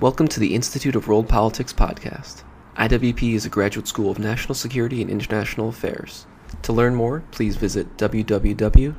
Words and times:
Welcome 0.00 0.28
to 0.28 0.38
the 0.38 0.54
Institute 0.54 0.94
of 0.94 1.08
World 1.08 1.28
Politics 1.28 1.72
podcast. 1.72 2.44
IWP 2.76 3.34
is 3.34 3.44
a 3.44 3.48
graduate 3.48 3.88
school 3.88 4.12
of 4.12 4.20
national 4.20 4.54
security 4.54 5.02
and 5.02 5.10
international 5.10 5.70
affairs. 5.70 6.24
To 6.62 6.72
learn 6.72 6.94
more, 6.94 7.24
please 7.32 7.56
visit 7.56 7.96
www.iwp.edu. 7.96 8.94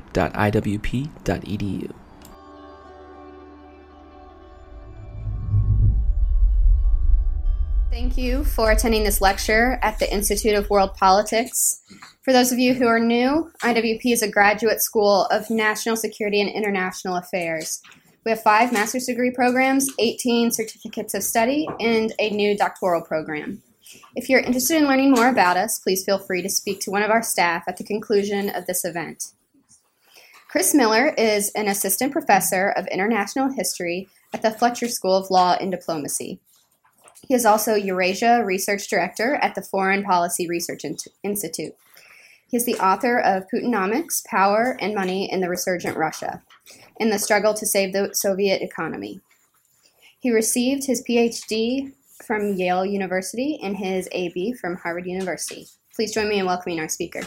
Thank 7.90 8.18
you 8.18 8.44
for 8.44 8.70
attending 8.70 9.04
this 9.04 9.22
lecture 9.22 9.78
at 9.80 9.98
the 10.00 10.12
Institute 10.12 10.54
of 10.54 10.68
World 10.68 10.92
Politics. 10.96 11.80
For 12.20 12.34
those 12.34 12.52
of 12.52 12.58
you 12.58 12.74
who 12.74 12.86
are 12.86 13.00
new, 13.00 13.50
IWP 13.62 14.02
is 14.04 14.22
a 14.22 14.30
graduate 14.30 14.82
school 14.82 15.24
of 15.30 15.48
national 15.48 15.96
security 15.96 16.42
and 16.42 16.50
international 16.50 17.16
affairs. 17.16 17.80
We 18.24 18.30
have 18.30 18.42
five 18.42 18.72
master's 18.72 19.06
degree 19.06 19.30
programs, 19.30 19.88
18 19.98 20.50
certificates 20.50 21.14
of 21.14 21.22
study, 21.22 21.66
and 21.80 22.12
a 22.18 22.30
new 22.30 22.56
doctoral 22.56 23.00
program. 23.00 23.62
If 24.14 24.28
you're 24.28 24.40
interested 24.40 24.76
in 24.76 24.86
learning 24.86 25.12
more 25.12 25.28
about 25.28 25.56
us, 25.56 25.78
please 25.78 26.04
feel 26.04 26.18
free 26.18 26.42
to 26.42 26.50
speak 26.50 26.80
to 26.80 26.90
one 26.90 27.02
of 27.02 27.10
our 27.10 27.22
staff 27.22 27.64
at 27.66 27.78
the 27.78 27.84
conclusion 27.84 28.50
of 28.50 28.66
this 28.66 28.84
event. 28.84 29.32
Chris 30.48 30.74
Miller 30.74 31.14
is 31.16 31.50
an 31.54 31.68
assistant 31.68 32.12
professor 32.12 32.70
of 32.70 32.86
international 32.88 33.50
history 33.52 34.08
at 34.34 34.42
the 34.42 34.50
Fletcher 34.50 34.88
School 34.88 35.14
of 35.14 35.30
Law 35.30 35.56
and 35.60 35.70
Diplomacy. 35.70 36.40
He 37.26 37.34
is 37.34 37.46
also 37.46 37.74
Eurasia 37.74 38.42
Research 38.44 38.88
Director 38.88 39.36
at 39.36 39.54
the 39.54 39.62
Foreign 39.62 40.02
Policy 40.02 40.46
Research 40.46 40.82
Institute. 41.22 41.74
He 42.50 42.56
is 42.56 42.64
the 42.64 42.78
author 42.84 43.20
of 43.20 43.46
Putinomics 43.48 44.24
Power 44.26 44.76
and 44.80 44.92
Money 44.92 45.30
in 45.30 45.40
the 45.40 45.48
Resurgent 45.48 45.96
Russia 45.96 46.42
in 46.98 47.08
the 47.08 47.18
struggle 47.18 47.54
to 47.54 47.64
save 47.64 47.92
the 47.92 48.10
Soviet 48.12 48.60
economy. 48.60 49.20
He 50.18 50.32
received 50.32 50.84
his 50.84 51.00
PhD 51.08 51.92
from 52.26 52.54
Yale 52.54 52.84
University 52.84 53.60
and 53.62 53.76
his 53.76 54.08
AB 54.10 54.54
from 54.54 54.74
Harvard 54.74 55.06
University. 55.06 55.68
Please 55.94 56.12
join 56.12 56.28
me 56.28 56.40
in 56.40 56.46
welcoming 56.46 56.80
our 56.80 56.88
speaker. 56.88 57.20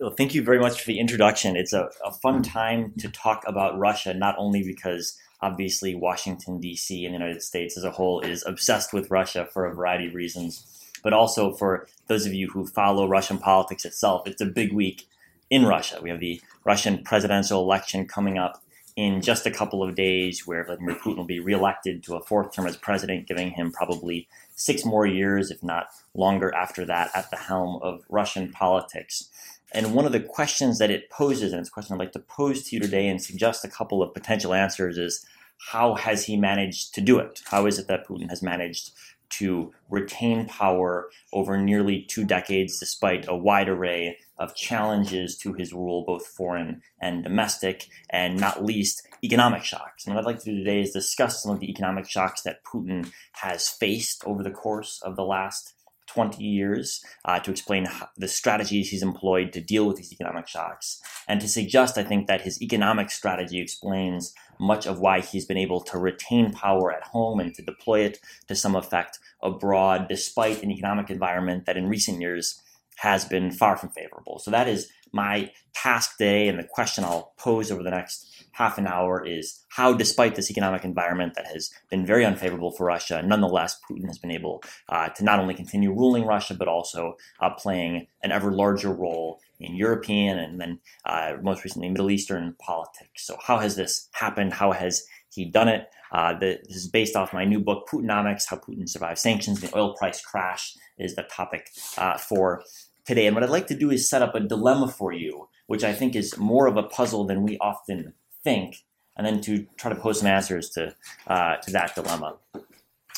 Well, 0.00 0.14
thank 0.18 0.34
you 0.34 0.42
very 0.42 0.58
much 0.58 0.80
for 0.80 0.86
the 0.88 0.98
introduction. 0.98 1.54
It's 1.54 1.72
a, 1.72 1.88
a 2.04 2.10
fun 2.10 2.42
time 2.42 2.92
to 2.98 3.08
talk 3.08 3.44
about 3.46 3.78
Russia, 3.78 4.12
not 4.12 4.34
only 4.36 4.64
because 4.64 5.16
obviously 5.42 5.94
Washington, 5.94 6.60
D.C., 6.60 7.04
and 7.04 7.14
the 7.14 7.18
United 7.18 7.42
States 7.42 7.76
as 7.76 7.84
a 7.84 7.90
whole 7.90 8.20
is 8.20 8.44
obsessed 8.46 8.92
with 8.92 9.10
Russia 9.10 9.46
for 9.52 9.66
a 9.66 9.74
variety 9.74 10.06
of 10.06 10.14
reasons, 10.14 10.64
but 11.02 11.12
also 11.12 11.52
for 11.52 11.86
those 12.06 12.24
of 12.24 12.32
you 12.32 12.48
who 12.48 12.66
follow 12.66 13.08
Russian 13.08 13.38
politics 13.38 13.84
itself. 13.84 14.26
It's 14.26 14.40
a 14.40 14.46
big 14.46 14.72
week 14.72 15.08
in 15.50 15.66
Russia. 15.66 15.98
We 16.00 16.10
have 16.10 16.20
the 16.20 16.40
Russian 16.64 17.02
presidential 17.02 17.60
election 17.60 18.06
coming 18.06 18.38
up 18.38 18.62
in 18.94 19.22
just 19.22 19.46
a 19.46 19.50
couple 19.50 19.82
of 19.82 19.94
days, 19.94 20.46
where 20.46 20.64
Vladimir 20.64 20.96
Putin 20.96 21.16
will 21.16 21.24
be 21.24 21.40
reelected 21.40 22.02
to 22.04 22.14
a 22.14 22.22
fourth 22.22 22.54
term 22.54 22.66
as 22.66 22.76
president, 22.76 23.26
giving 23.26 23.50
him 23.50 23.72
probably 23.72 24.28
six 24.54 24.84
more 24.84 25.06
years, 25.06 25.50
if 25.50 25.62
not 25.62 25.88
longer, 26.14 26.54
after 26.54 26.84
that, 26.84 27.10
at 27.14 27.30
the 27.30 27.36
helm 27.36 27.80
of 27.82 28.02
Russian 28.08 28.52
politics. 28.52 29.30
And 29.74 29.94
one 29.94 30.04
of 30.04 30.12
the 30.12 30.20
questions 30.20 30.78
that 30.78 30.90
it 30.90 31.08
poses, 31.08 31.52
and 31.52 31.60
it's 31.60 31.70
a 31.70 31.72
question 31.72 31.94
I'd 31.94 32.00
like 32.00 32.12
to 32.12 32.18
pose 32.18 32.64
to 32.64 32.76
you 32.76 32.82
today 32.82 33.08
and 33.08 33.22
suggest 33.22 33.64
a 33.64 33.68
couple 33.68 34.02
of 34.02 34.12
potential 34.12 34.52
answers, 34.52 34.98
is 34.98 35.24
how 35.70 35.94
has 35.94 36.24
he 36.24 36.36
managed 36.36 36.94
to 36.94 37.00
do 37.00 37.18
it? 37.18 37.40
How 37.46 37.66
is 37.66 37.78
it 37.78 37.86
that 37.88 38.06
Putin 38.06 38.28
has 38.28 38.42
managed 38.42 38.92
to 39.30 39.72
retain 39.88 40.46
power 40.46 41.08
over 41.32 41.56
nearly 41.56 42.02
two 42.02 42.24
decades, 42.24 42.78
despite 42.78 43.26
a 43.28 43.36
wide 43.36 43.68
array 43.68 44.18
of 44.38 44.54
challenges 44.54 45.38
to 45.38 45.54
his 45.54 45.72
rule, 45.72 46.04
both 46.04 46.26
foreign 46.26 46.82
and 47.00 47.24
domestic, 47.24 47.88
and 48.10 48.38
not 48.38 48.64
least 48.64 49.06
economic 49.24 49.64
shocks. 49.64 50.04
And 50.04 50.14
what 50.14 50.20
I'd 50.20 50.26
like 50.26 50.40
to 50.40 50.50
do 50.50 50.58
today 50.58 50.82
is 50.82 50.90
discuss 50.90 51.42
some 51.42 51.52
of 51.52 51.60
the 51.60 51.70
economic 51.70 52.08
shocks 52.08 52.42
that 52.42 52.64
Putin 52.64 53.10
has 53.32 53.68
faced 53.68 54.22
over 54.26 54.42
the 54.42 54.50
course 54.50 55.00
of 55.02 55.16
the 55.16 55.24
last 55.24 55.74
20 56.14 56.42
years 56.42 57.04
uh, 57.24 57.38
to 57.40 57.50
explain 57.50 57.86
how, 57.86 58.08
the 58.16 58.28
strategies 58.28 58.90
he's 58.90 59.02
employed 59.02 59.52
to 59.52 59.60
deal 59.60 59.86
with 59.86 59.96
these 59.96 60.12
economic 60.12 60.48
shocks, 60.48 61.00
and 61.28 61.40
to 61.40 61.48
suggest, 61.48 61.98
I 61.98 62.04
think, 62.04 62.26
that 62.26 62.42
his 62.42 62.60
economic 62.60 63.10
strategy 63.10 63.60
explains 63.60 64.34
much 64.58 64.86
of 64.86 65.00
why 65.00 65.20
he's 65.20 65.44
been 65.44 65.56
able 65.56 65.80
to 65.80 65.98
retain 65.98 66.52
power 66.52 66.92
at 66.92 67.02
home 67.04 67.40
and 67.40 67.54
to 67.54 67.62
deploy 67.62 68.00
it 68.00 68.18
to 68.48 68.54
some 68.54 68.76
effect 68.76 69.18
abroad, 69.42 70.06
despite 70.08 70.62
an 70.62 70.70
economic 70.70 71.10
environment 71.10 71.66
that 71.66 71.76
in 71.76 71.88
recent 71.88 72.20
years 72.20 72.60
has 72.96 73.24
been 73.24 73.50
far 73.50 73.76
from 73.76 73.88
favorable. 73.90 74.38
So 74.38 74.50
that 74.50 74.68
is 74.68 74.88
my 75.12 75.50
task 75.74 76.16
today, 76.16 76.48
and 76.48 76.58
the 76.58 76.64
question 76.64 77.04
I'll 77.04 77.32
pose 77.38 77.70
over 77.70 77.82
the 77.82 77.90
next 77.90 78.31
half 78.52 78.78
an 78.78 78.86
hour 78.86 79.24
is 79.24 79.64
how, 79.68 79.92
despite 79.92 80.34
this 80.34 80.50
economic 80.50 80.84
environment 80.84 81.34
that 81.34 81.46
has 81.46 81.70
been 81.90 82.06
very 82.06 82.24
unfavorable 82.24 82.70
for 82.70 82.86
Russia, 82.86 83.22
nonetheless, 83.22 83.78
Putin 83.88 84.06
has 84.06 84.18
been 84.18 84.30
able 84.30 84.62
uh, 84.88 85.08
to 85.10 85.24
not 85.24 85.38
only 85.38 85.54
continue 85.54 85.92
ruling 85.92 86.24
Russia, 86.24 86.54
but 86.54 86.68
also 86.68 87.16
uh, 87.40 87.50
playing 87.50 88.06
an 88.22 88.32
ever 88.32 88.52
larger 88.52 88.92
role 88.92 89.40
in 89.60 89.74
European 89.74 90.38
and 90.38 90.60
then 90.60 90.80
uh, 91.04 91.34
most 91.42 91.64
recently 91.64 91.88
Middle 91.88 92.10
Eastern 92.10 92.54
politics. 92.58 93.26
So, 93.26 93.36
how 93.42 93.58
has 93.58 93.76
this 93.76 94.08
happened? 94.12 94.52
How 94.52 94.72
has 94.72 95.04
he 95.30 95.44
done 95.44 95.68
it? 95.68 95.88
Uh, 96.10 96.34
the, 96.38 96.58
this 96.68 96.76
is 96.76 96.88
based 96.88 97.16
off 97.16 97.32
my 97.32 97.44
new 97.44 97.58
book, 97.58 97.88
Putinomics 97.88 98.44
How 98.48 98.56
Putin 98.58 98.88
Survived 98.88 99.18
Sanctions. 99.18 99.60
The 99.60 99.74
oil 99.76 99.94
price 99.94 100.20
crash 100.20 100.76
is 100.98 101.14
the 101.14 101.22
topic 101.22 101.68
uh, 101.96 102.18
for 102.18 102.62
today. 103.06 103.26
And 103.26 103.34
what 103.34 103.42
I'd 103.42 103.50
like 103.50 103.66
to 103.68 103.78
do 103.78 103.90
is 103.90 104.08
set 104.08 104.22
up 104.22 104.34
a 104.34 104.40
dilemma 104.40 104.88
for 104.88 105.12
you, 105.12 105.48
which 105.66 105.84
I 105.84 105.92
think 105.92 106.14
is 106.14 106.36
more 106.36 106.66
of 106.66 106.76
a 106.76 106.82
puzzle 106.82 107.24
than 107.24 107.42
we 107.42 107.56
often 107.58 108.12
think, 108.44 108.84
and 109.16 109.26
then 109.26 109.40
to 109.42 109.66
try 109.76 109.92
to 109.92 110.00
pose 110.00 110.20
some 110.20 110.28
answers 110.28 110.70
to, 110.70 110.94
uh, 111.26 111.56
to 111.56 111.70
that 111.72 111.94
dilemma. 111.94 112.36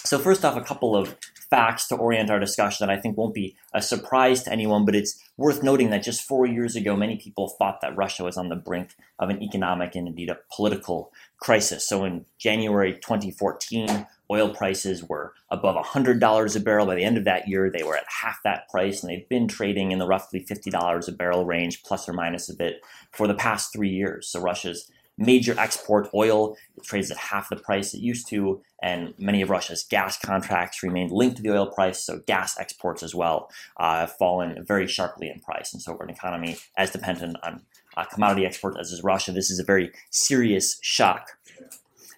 So, 0.05 0.19
first 0.19 0.45
off, 0.45 0.57
a 0.57 0.61
couple 0.61 0.97
of 0.97 1.17
facts 1.49 1.89
to 1.89 1.97
orient 1.97 2.31
our 2.31 2.41
discussion 2.41 2.87
that 2.87 2.93
I 2.93 3.01
think 3.01 3.17
won't 3.17 3.33
be 3.33 3.57
a 3.73 3.81
surprise 3.81 4.43
to 4.43 4.53
anyone, 4.53 4.85
but 4.85 4.95
it's 4.95 5.23
worth 5.37 5.63
noting 5.63 5.91
that 5.91 6.03
just 6.03 6.27
four 6.27 6.47
years 6.47 6.77
ago, 6.77 6.97
many 6.97 7.17
people 7.17 7.49
thought 7.49 7.81
that 7.81 7.97
Russia 7.97 8.25
was 8.25 8.37
on 8.37 8.49
the 8.49 8.57
brink 8.57 8.91
of 9.19 9.31
an 9.31 9.43
economic 9.43 9.95
and 9.95 10.09
indeed 10.09 10.31
a 10.31 10.39
political 10.53 11.13
crisis. 11.39 11.87
So 11.87 12.05
in 12.05 12.25
January 12.39 12.95
2014, 12.95 14.07
oil 14.31 14.51
prices 14.51 15.05
were 15.05 15.33
above 15.51 15.77
$100 15.77 16.57
a 16.57 16.61
barrel. 16.61 16.87
By 16.87 16.97
the 16.97 17.05
end 17.05 17.17
of 17.17 17.25
that 17.25 17.49
year, 17.49 17.71
they 17.71 17.83
were 17.83 17.97
at 17.97 18.05
half 18.09 18.43
that 18.45 18.69
price, 18.69 19.03
and 19.03 19.11
they've 19.11 19.29
been 19.29 19.49
trading 19.49 19.93
in 19.93 19.99
the 19.99 20.07
roughly 20.07 20.45
$50 20.45 21.09
a 21.09 21.13
barrel 21.13 21.47
range, 21.47 21.83
plus 21.83 22.09
or 22.09 22.13
minus 22.13 22.49
a 22.49 22.57
bit, 22.57 22.81
for 23.13 23.27
the 23.27 23.35
past 23.35 23.73
three 23.73 23.91
years. 23.91 24.29
So 24.29 24.41
Russia's 24.41 24.91
major 25.17 25.59
export 25.59 26.09
oil. 26.15 26.57
It 26.77 26.85
trades 26.85 27.11
at 27.11 27.17
half 27.17 27.49
the 27.49 27.57
price 27.57 27.95
it 27.95 28.01
used 28.01 28.29
to, 28.31 28.63
and 28.83 29.15
many 29.19 29.43
of 29.43 29.51
Russia's 29.51 29.85
gas 29.85 30.19
contracts 30.19 30.83
remain 30.83 31.09
linked 31.09 31.37
to 31.37 31.43
the 31.43 31.53
oil 31.53 31.67
price, 31.67 32.03
so 32.03 32.21
gas 32.27 32.59
exports 32.59 33.03
as 33.03 33.15
well 33.15 33.51
uh, 33.79 34.01
have 34.01 34.13
fallen 34.17 34.65
very 34.67 34.87
sharply 34.87 35.29
in 35.29 35.41
price. 35.41 35.73
And 35.73 35.83
so, 35.83 35.97
an 35.99 36.11
economy 36.11 36.57
as 36.77 36.91
dependent 36.91 37.37
on 37.43 37.63
uh, 37.97 38.05
commodity 38.05 38.45
exports 38.45 38.77
as 38.79 38.91
is 38.91 39.03
Russia, 39.03 39.33
this 39.33 39.51
is 39.51 39.59
a 39.59 39.65
very 39.65 39.93
serious 40.11 40.79
shock. 40.83 41.29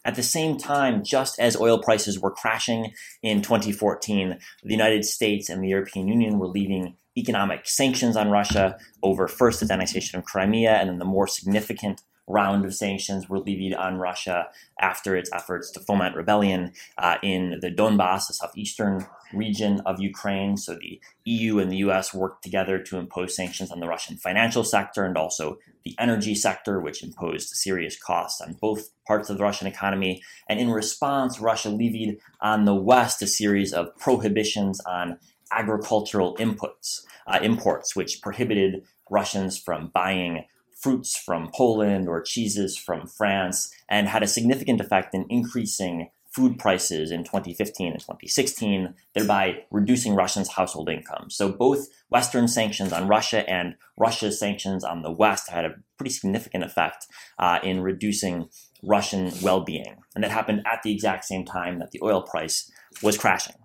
At 0.04 0.14
the 0.14 0.22
same 0.22 0.56
time, 0.56 1.02
just 1.02 1.38
as 1.40 1.56
oil 1.60 1.80
prices 1.80 2.20
were 2.20 2.30
crashing 2.30 2.92
in 3.22 3.42
2014, 3.42 4.38
the 4.62 4.72
United 4.72 5.04
States 5.04 5.48
and 5.48 5.62
the 5.62 5.68
European 5.68 6.06
Union 6.06 6.38
were 6.38 6.46
leaving 6.46 6.94
economic 7.16 7.66
sanctions 7.66 8.16
on 8.16 8.30
Russia 8.30 8.78
over 9.02 9.26
first 9.26 9.66
the 9.66 9.72
annexation 9.72 10.18
of 10.18 10.24
Crimea 10.24 10.74
and 10.74 10.88
then 10.88 10.98
the 10.98 11.04
more 11.04 11.26
significant 11.26 12.02
round 12.26 12.64
of 12.64 12.74
sanctions 12.74 13.28
were 13.28 13.38
levied 13.38 13.74
on 13.74 13.98
Russia 13.98 14.48
after 14.80 15.16
its 15.16 15.30
efforts 15.32 15.70
to 15.70 15.80
foment 15.80 16.16
rebellion 16.16 16.72
uh, 16.98 17.16
in 17.22 17.58
the 17.60 17.70
Donbass, 17.70 18.26
the 18.26 18.34
southeastern 18.34 19.06
region 19.32 19.80
of 19.86 20.00
Ukraine. 20.00 20.56
So 20.56 20.74
the 20.74 21.00
EU 21.24 21.58
and 21.58 21.70
the 21.70 21.78
US 21.78 22.12
worked 22.12 22.42
together 22.42 22.78
to 22.78 22.98
impose 22.98 23.36
sanctions 23.36 23.70
on 23.70 23.80
the 23.80 23.88
Russian 23.88 24.16
financial 24.16 24.64
sector 24.64 25.04
and 25.04 25.16
also 25.16 25.58
the 25.84 25.94
energy 25.98 26.34
sector, 26.34 26.80
which 26.80 27.04
imposed 27.04 27.50
serious 27.50 27.96
costs 27.96 28.40
on 28.40 28.56
both 28.60 28.90
parts 29.06 29.30
of 29.30 29.38
the 29.38 29.44
Russian 29.44 29.68
economy. 29.68 30.20
And 30.48 30.58
in 30.58 30.70
response, 30.70 31.40
Russia 31.40 31.70
levied 31.70 32.18
on 32.40 32.64
the 32.64 32.74
West 32.74 33.22
a 33.22 33.26
series 33.26 33.72
of 33.72 33.96
prohibitions 33.96 34.80
on 34.80 35.18
agricultural 35.52 36.36
inputs, 36.36 37.02
uh, 37.28 37.38
imports, 37.40 37.94
which 37.94 38.20
prohibited 38.20 38.82
Russians 39.08 39.58
from 39.58 39.90
buying 39.94 40.44
fruits 40.76 41.16
from 41.16 41.50
Poland 41.54 42.08
or 42.08 42.20
cheeses 42.22 42.76
from 42.76 43.06
France, 43.06 43.72
and 43.88 44.08
had 44.08 44.22
a 44.22 44.28
significant 44.28 44.80
effect 44.80 45.14
in 45.14 45.26
increasing 45.28 46.10
food 46.36 46.58
prices 46.58 47.10
in 47.10 47.24
2015 47.24 47.92
and 47.92 48.00
2016, 48.00 48.94
thereby 49.14 49.64
reducing 49.70 50.14
Russians' 50.14 50.50
household 50.50 50.90
income. 50.90 51.30
So 51.30 51.50
both 51.50 51.86
Western 52.10 52.46
sanctions 52.46 52.92
on 52.92 53.08
Russia 53.08 53.48
and 53.48 53.76
Russia's 53.96 54.38
sanctions 54.38 54.84
on 54.84 55.00
the 55.00 55.10
West 55.10 55.48
had 55.48 55.64
a 55.64 55.76
pretty 55.96 56.10
significant 56.10 56.62
effect 56.62 57.06
uh, 57.38 57.58
in 57.62 57.80
reducing 57.80 58.50
Russian 58.82 59.32
well-being. 59.42 59.96
And 60.14 60.22
that 60.22 60.30
happened 60.30 60.62
at 60.70 60.82
the 60.82 60.92
exact 60.92 61.24
same 61.24 61.46
time 61.46 61.78
that 61.78 61.92
the 61.92 62.00
oil 62.02 62.20
price 62.20 62.70
was 63.02 63.16
crashing. 63.16 63.56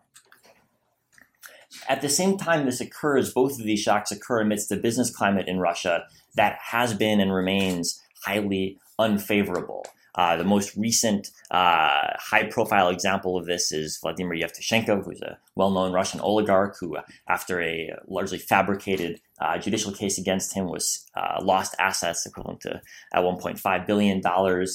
At 1.87 2.01
the 2.01 2.09
same 2.09 2.37
time 2.37 2.65
this 2.65 2.81
occurs, 2.81 3.33
both 3.33 3.59
of 3.59 3.65
these 3.65 3.81
shocks 3.81 4.11
occur 4.11 4.41
amidst 4.41 4.69
the 4.69 4.77
business 4.77 5.09
climate 5.09 5.47
in 5.47 5.59
Russia 5.59 6.05
that 6.35 6.57
has 6.61 6.93
been 6.93 7.19
and 7.19 7.33
remains 7.33 8.01
highly 8.25 8.79
unfavorable. 8.99 9.85
Uh, 10.13 10.35
the 10.35 10.43
most 10.43 10.75
recent 10.75 11.31
uh, 11.51 12.11
high 12.19 12.43
profile 12.49 12.89
example 12.89 13.37
of 13.37 13.45
this 13.45 13.71
is 13.71 13.97
Vladimir 14.01 14.37
Yevtushenkov, 14.37 15.05
who's 15.05 15.21
a 15.21 15.37
well 15.55 15.71
known 15.71 15.93
Russian 15.93 16.19
oligarch 16.19 16.75
who, 16.79 16.97
after 17.29 17.61
a 17.61 17.91
largely 18.07 18.37
fabricated 18.37 19.21
uh, 19.39 19.57
judicial 19.57 19.93
case 19.93 20.17
against 20.17 20.53
him, 20.53 20.65
was 20.65 21.05
uh, 21.15 21.39
lost 21.41 21.75
assets 21.79 22.25
equivalent 22.25 22.59
to 22.61 22.81
at 23.13 23.23
$1.5 23.23 23.87
billion. 23.87 24.21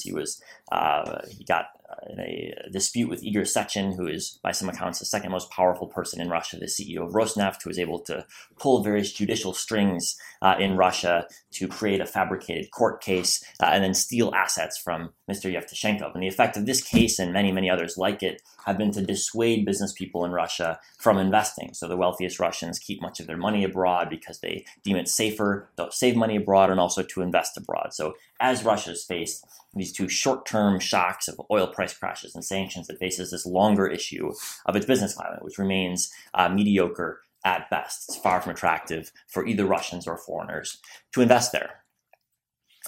He 0.01 0.11
was 0.11 0.41
uh, 0.71 1.19
he 1.29 1.43
got 1.43 1.67
in 2.09 2.19
a 2.19 2.53
dispute 2.71 3.09
with 3.09 3.23
Igor 3.23 3.43
Sechin, 3.43 3.95
who 3.95 4.07
is, 4.07 4.39
by 4.43 4.51
some 4.51 4.69
accounts, 4.69 4.99
the 4.99 5.05
second 5.05 5.31
most 5.31 5.49
powerful 5.51 5.87
person 5.87 6.21
in 6.21 6.29
Russia, 6.29 6.57
the 6.57 6.65
CEO 6.65 7.05
of 7.05 7.13
Rosneft, 7.13 7.63
who 7.63 7.69
was 7.69 7.79
able 7.79 7.99
to 8.01 8.25
pull 8.59 8.83
various 8.83 9.11
judicial 9.13 9.53
strings 9.53 10.17
uh, 10.41 10.55
in 10.59 10.75
Russia 10.75 11.27
to 11.51 11.67
create 11.67 12.01
a 12.01 12.05
fabricated 12.05 12.71
court 12.71 13.01
case 13.01 13.43
uh, 13.61 13.67
and 13.67 13.83
then 13.83 13.93
steal 13.93 14.33
assets 14.35 14.77
from 14.77 15.11
Mr. 15.29 15.51
Yevtushenkov. 15.51 16.13
And 16.13 16.23
the 16.23 16.27
effect 16.27 16.57
of 16.57 16.65
this 16.65 16.83
case 16.83 17.19
and 17.19 17.33
many, 17.33 17.51
many 17.51 17.69
others 17.69 17.97
like 17.97 18.21
it 18.21 18.41
have 18.65 18.77
been 18.77 18.91
to 18.91 19.01
dissuade 19.01 19.65
business 19.65 19.93
people 19.93 20.25
in 20.25 20.31
Russia 20.31 20.79
from 20.97 21.17
investing. 21.17 21.73
So 21.73 21.87
the 21.87 21.97
wealthiest 21.97 22.39
Russians 22.39 22.79
keep 22.79 23.01
much 23.01 23.19
of 23.19 23.27
their 23.27 23.37
money 23.37 23.63
abroad 23.63 24.09
because 24.09 24.39
they 24.39 24.65
deem 24.83 24.97
it 24.97 25.07
safer 25.07 25.69
to 25.77 25.87
save 25.91 26.15
money 26.15 26.35
abroad 26.35 26.69
and 26.69 26.79
also 26.79 27.01
to 27.01 27.21
invest 27.21 27.57
abroad. 27.57 27.93
So 27.93 28.13
as 28.39 28.63
Russia 28.63 28.91
has 28.91 29.03
faced 29.03 29.45
these 29.73 29.91
two 29.91 30.09
short-term 30.09 30.79
shocks 30.79 31.27
of 31.27 31.41
oil 31.51 31.67
price 31.67 31.93
crashes 31.93 32.35
and 32.35 32.43
sanctions, 32.43 32.89
it 32.89 32.99
faces 32.99 33.31
this 33.31 33.45
longer 33.45 33.87
issue 33.87 34.31
of 34.65 34.75
its 34.75 34.85
business 34.85 35.13
climate, 35.13 35.43
which 35.43 35.57
remains 35.57 36.11
uh, 36.33 36.49
mediocre 36.49 37.21
at 37.45 37.69
best. 37.69 38.09
It's 38.09 38.17
far 38.17 38.41
from 38.41 38.51
attractive 38.51 39.11
for 39.27 39.45
either 39.45 39.65
Russians 39.65 40.07
or 40.07 40.17
foreigners 40.17 40.79
to 41.13 41.21
invest 41.21 41.51
there. 41.51 41.83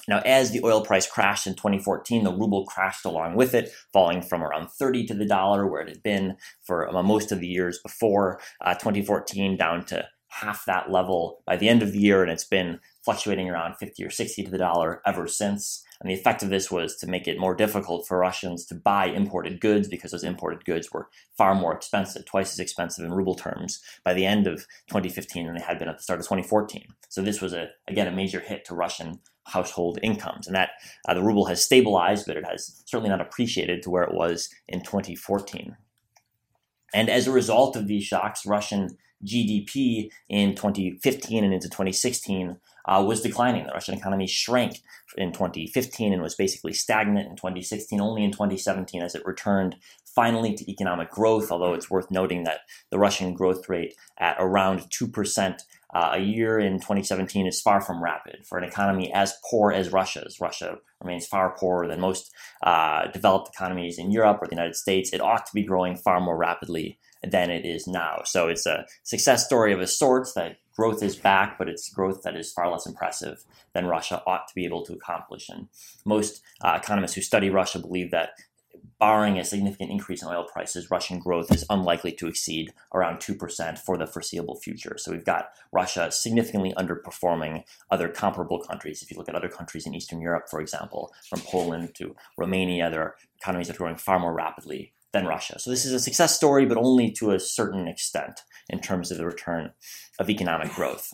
Now, 0.07 0.21
as 0.25 0.51
the 0.51 0.63
oil 0.63 0.83
price 0.83 1.07
crashed 1.07 1.45
in 1.45 1.53
2014, 1.53 2.23
the 2.23 2.33
ruble 2.33 2.65
crashed 2.65 3.05
along 3.05 3.35
with 3.35 3.53
it, 3.53 3.71
falling 3.93 4.21
from 4.21 4.43
around 4.43 4.69
30 4.71 5.05
to 5.07 5.13
the 5.13 5.25
dollar, 5.25 5.67
where 5.67 5.81
it 5.81 5.89
had 5.89 6.01
been 6.01 6.37
for 6.63 6.89
uh, 6.89 7.03
most 7.03 7.31
of 7.31 7.39
the 7.39 7.47
years 7.47 7.79
before 7.79 8.39
uh, 8.61 8.73
2014, 8.73 9.55
down 9.55 9.85
to 9.85 10.07
half 10.29 10.65
that 10.65 10.91
level 10.91 11.43
by 11.45 11.57
the 11.57 11.69
end 11.69 11.83
of 11.83 11.91
the 11.91 11.99
year, 11.99 12.23
and 12.23 12.31
it's 12.31 12.45
been 12.45 12.79
fluctuating 13.03 13.49
around 13.49 13.75
50 13.75 14.03
or 14.03 14.09
60 14.09 14.43
to 14.43 14.51
the 14.51 14.57
dollar 14.57 15.01
ever 15.05 15.27
since. 15.27 15.83
And 16.01 16.09
the 16.09 16.13
effect 16.13 16.43
of 16.43 16.49
this 16.49 16.71
was 16.71 16.95
to 16.97 17.07
make 17.07 17.27
it 17.27 17.39
more 17.39 17.55
difficult 17.55 18.07
for 18.07 18.17
Russians 18.17 18.65
to 18.67 18.75
buy 18.75 19.07
imported 19.07 19.59
goods 19.59 19.87
because 19.87 20.11
those 20.11 20.23
imported 20.23 20.63
goods 20.63 20.91
were 20.91 21.09
far 21.37 21.55
more 21.55 21.73
expensive, 21.73 22.25
twice 22.25 22.53
as 22.53 22.59
expensive 22.59 23.03
in 23.03 23.13
ruble 23.13 23.35
terms 23.35 23.81
by 24.03 24.13
the 24.13 24.25
end 24.25 24.47
of 24.47 24.65
2015 24.87 25.45
than 25.45 25.55
they 25.55 25.61
had 25.61 25.79
been 25.79 25.89
at 25.89 25.97
the 25.97 26.03
start 26.03 26.19
of 26.19 26.25
2014. 26.25 26.85
So 27.09 27.21
this 27.21 27.41
was 27.41 27.53
a 27.53 27.69
again 27.87 28.07
a 28.07 28.11
major 28.11 28.39
hit 28.39 28.63
to 28.65 28.75
Russian 28.75 29.19
household 29.45 29.99
incomes, 30.03 30.47
and 30.47 30.55
that 30.55 30.71
uh, 31.07 31.13
the 31.13 31.23
ruble 31.23 31.45
has 31.45 31.63
stabilized, 31.63 32.25
but 32.27 32.37
it 32.37 32.45
has 32.45 32.81
certainly 32.85 33.09
not 33.09 33.21
appreciated 33.21 33.81
to 33.81 33.89
where 33.89 34.03
it 34.03 34.13
was 34.13 34.49
in 34.67 34.81
2014. 34.81 35.75
And 36.93 37.09
as 37.09 37.27
a 37.27 37.31
result 37.31 37.75
of 37.75 37.87
these 37.87 38.03
shocks, 38.03 38.45
Russian 38.45 38.97
GDP 39.25 40.09
in 40.29 40.55
2015 40.55 41.43
and 41.43 41.53
into 41.53 41.67
2016 41.67 42.57
uh, 42.89 43.03
was 43.03 43.21
declining. 43.21 43.65
The 43.65 43.73
Russian 43.73 43.95
economy 43.95 44.25
shrank 44.25 44.81
in 45.15 45.31
2015 45.31 46.11
and 46.11 46.21
was 46.21 46.35
basically 46.35 46.73
stagnant 46.73 47.29
in 47.29 47.35
2016, 47.35 48.01
only 48.01 48.23
in 48.23 48.31
2017 48.31 49.01
as 49.01 49.13
it 49.13 49.25
returned 49.25 49.75
finally 50.15 50.55
to 50.55 50.69
economic 50.69 51.11
growth, 51.11 51.51
although 51.51 51.73
it's 51.73 51.89
worth 51.89 52.09
noting 52.09 52.43
that 52.43 52.61
the 52.89 52.97
Russian 52.97 53.33
growth 53.33 53.69
rate 53.69 53.93
at 54.17 54.35
around 54.39 54.81
2% 54.89 55.59
uh, 55.91 56.11
a 56.13 56.19
year 56.19 56.59
in 56.59 56.79
2017 56.79 57.47
is 57.47 57.61
far 57.61 57.79
from 57.79 58.03
rapid 58.03 58.45
for 58.45 58.57
an 58.57 58.63
economy 58.63 59.11
as 59.13 59.33
poor 59.49 59.71
as 59.71 59.91
Russia's. 59.91 60.39
Russia 60.39 60.77
remains 61.01 61.25
far 61.25 61.55
poorer 61.57 61.87
than 61.87 61.99
most 61.99 62.31
uh, 62.63 63.07
developed 63.07 63.49
economies 63.53 63.97
in 63.97 64.11
Europe 64.11 64.39
or 64.41 64.47
the 64.47 64.55
United 64.55 64.75
States. 64.75 65.13
It 65.13 65.21
ought 65.21 65.45
to 65.45 65.53
be 65.53 65.63
growing 65.63 65.95
far 65.95 66.19
more 66.19 66.37
rapidly 66.37 66.99
than 67.23 67.49
it 67.49 67.65
is 67.65 67.87
now. 67.87 68.21
So 68.25 68.47
it's 68.47 68.65
a 68.65 68.85
success 69.03 69.45
story 69.45 69.73
of 69.73 69.79
a 69.79 69.87
sort 69.87 70.27
that 70.35 70.57
growth 70.79 71.03
is 71.03 71.17
back, 71.17 71.57
but 71.57 71.67
it's 71.67 71.89
growth 71.89 72.21
that 72.21 72.37
is 72.37 72.53
far 72.53 72.71
less 72.71 72.85
impressive 72.85 73.43
than 73.73 73.85
Russia 73.85 74.23
ought 74.25 74.47
to 74.47 74.55
be 74.55 74.63
able 74.63 74.81
to 74.81 74.93
accomplish. 74.93 75.49
And 75.49 75.67
most 76.05 76.41
uh, 76.61 76.79
economists 76.81 77.15
who 77.15 77.21
study 77.21 77.49
Russia 77.49 77.79
believe 77.79 78.11
that 78.11 78.29
barring 78.97 79.37
a 79.37 79.43
significant 79.43 79.91
increase 79.91 80.21
in 80.21 80.29
oil 80.29 80.45
prices, 80.45 80.89
Russian 80.89 81.19
growth 81.19 81.53
is 81.53 81.65
unlikely 81.69 82.13
to 82.13 82.27
exceed 82.27 82.71
around 82.93 83.17
2% 83.17 83.77
for 83.77 83.97
the 83.97 84.07
foreseeable 84.07 84.55
future. 84.55 84.95
So 84.97 85.11
we've 85.11 85.25
got 85.25 85.49
Russia 85.73 86.13
significantly 86.13 86.73
underperforming 86.77 87.65
other 87.91 88.07
comparable 88.07 88.61
countries. 88.61 89.01
If 89.01 89.11
you 89.11 89.17
look 89.17 89.27
at 89.27 89.35
other 89.35 89.49
countries 89.49 89.85
in 89.85 89.93
Eastern 89.93 90.21
Europe, 90.21 90.45
for 90.49 90.61
example, 90.61 91.11
from 91.27 91.41
Poland 91.41 91.93
to 91.95 92.15
Romania, 92.37 92.89
there 92.89 93.01
are 93.01 93.15
economies 93.41 93.69
are 93.69 93.73
growing 93.73 93.97
far 93.97 94.17
more 94.17 94.33
rapidly 94.33 94.93
than 95.11 95.25
Russia. 95.25 95.59
So 95.59 95.69
this 95.69 95.85
is 95.85 95.93
a 95.93 95.99
success 95.99 96.35
story, 96.35 96.65
but 96.65 96.77
only 96.77 97.11
to 97.13 97.31
a 97.31 97.39
certain 97.39 97.87
extent 97.87 98.41
in 98.69 98.79
terms 98.79 99.11
of 99.11 99.17
the 99.17 99.25
return 99.25 99.71
of 100.19 100.29
economic 100.29 100.73
growth. 100.73 101.13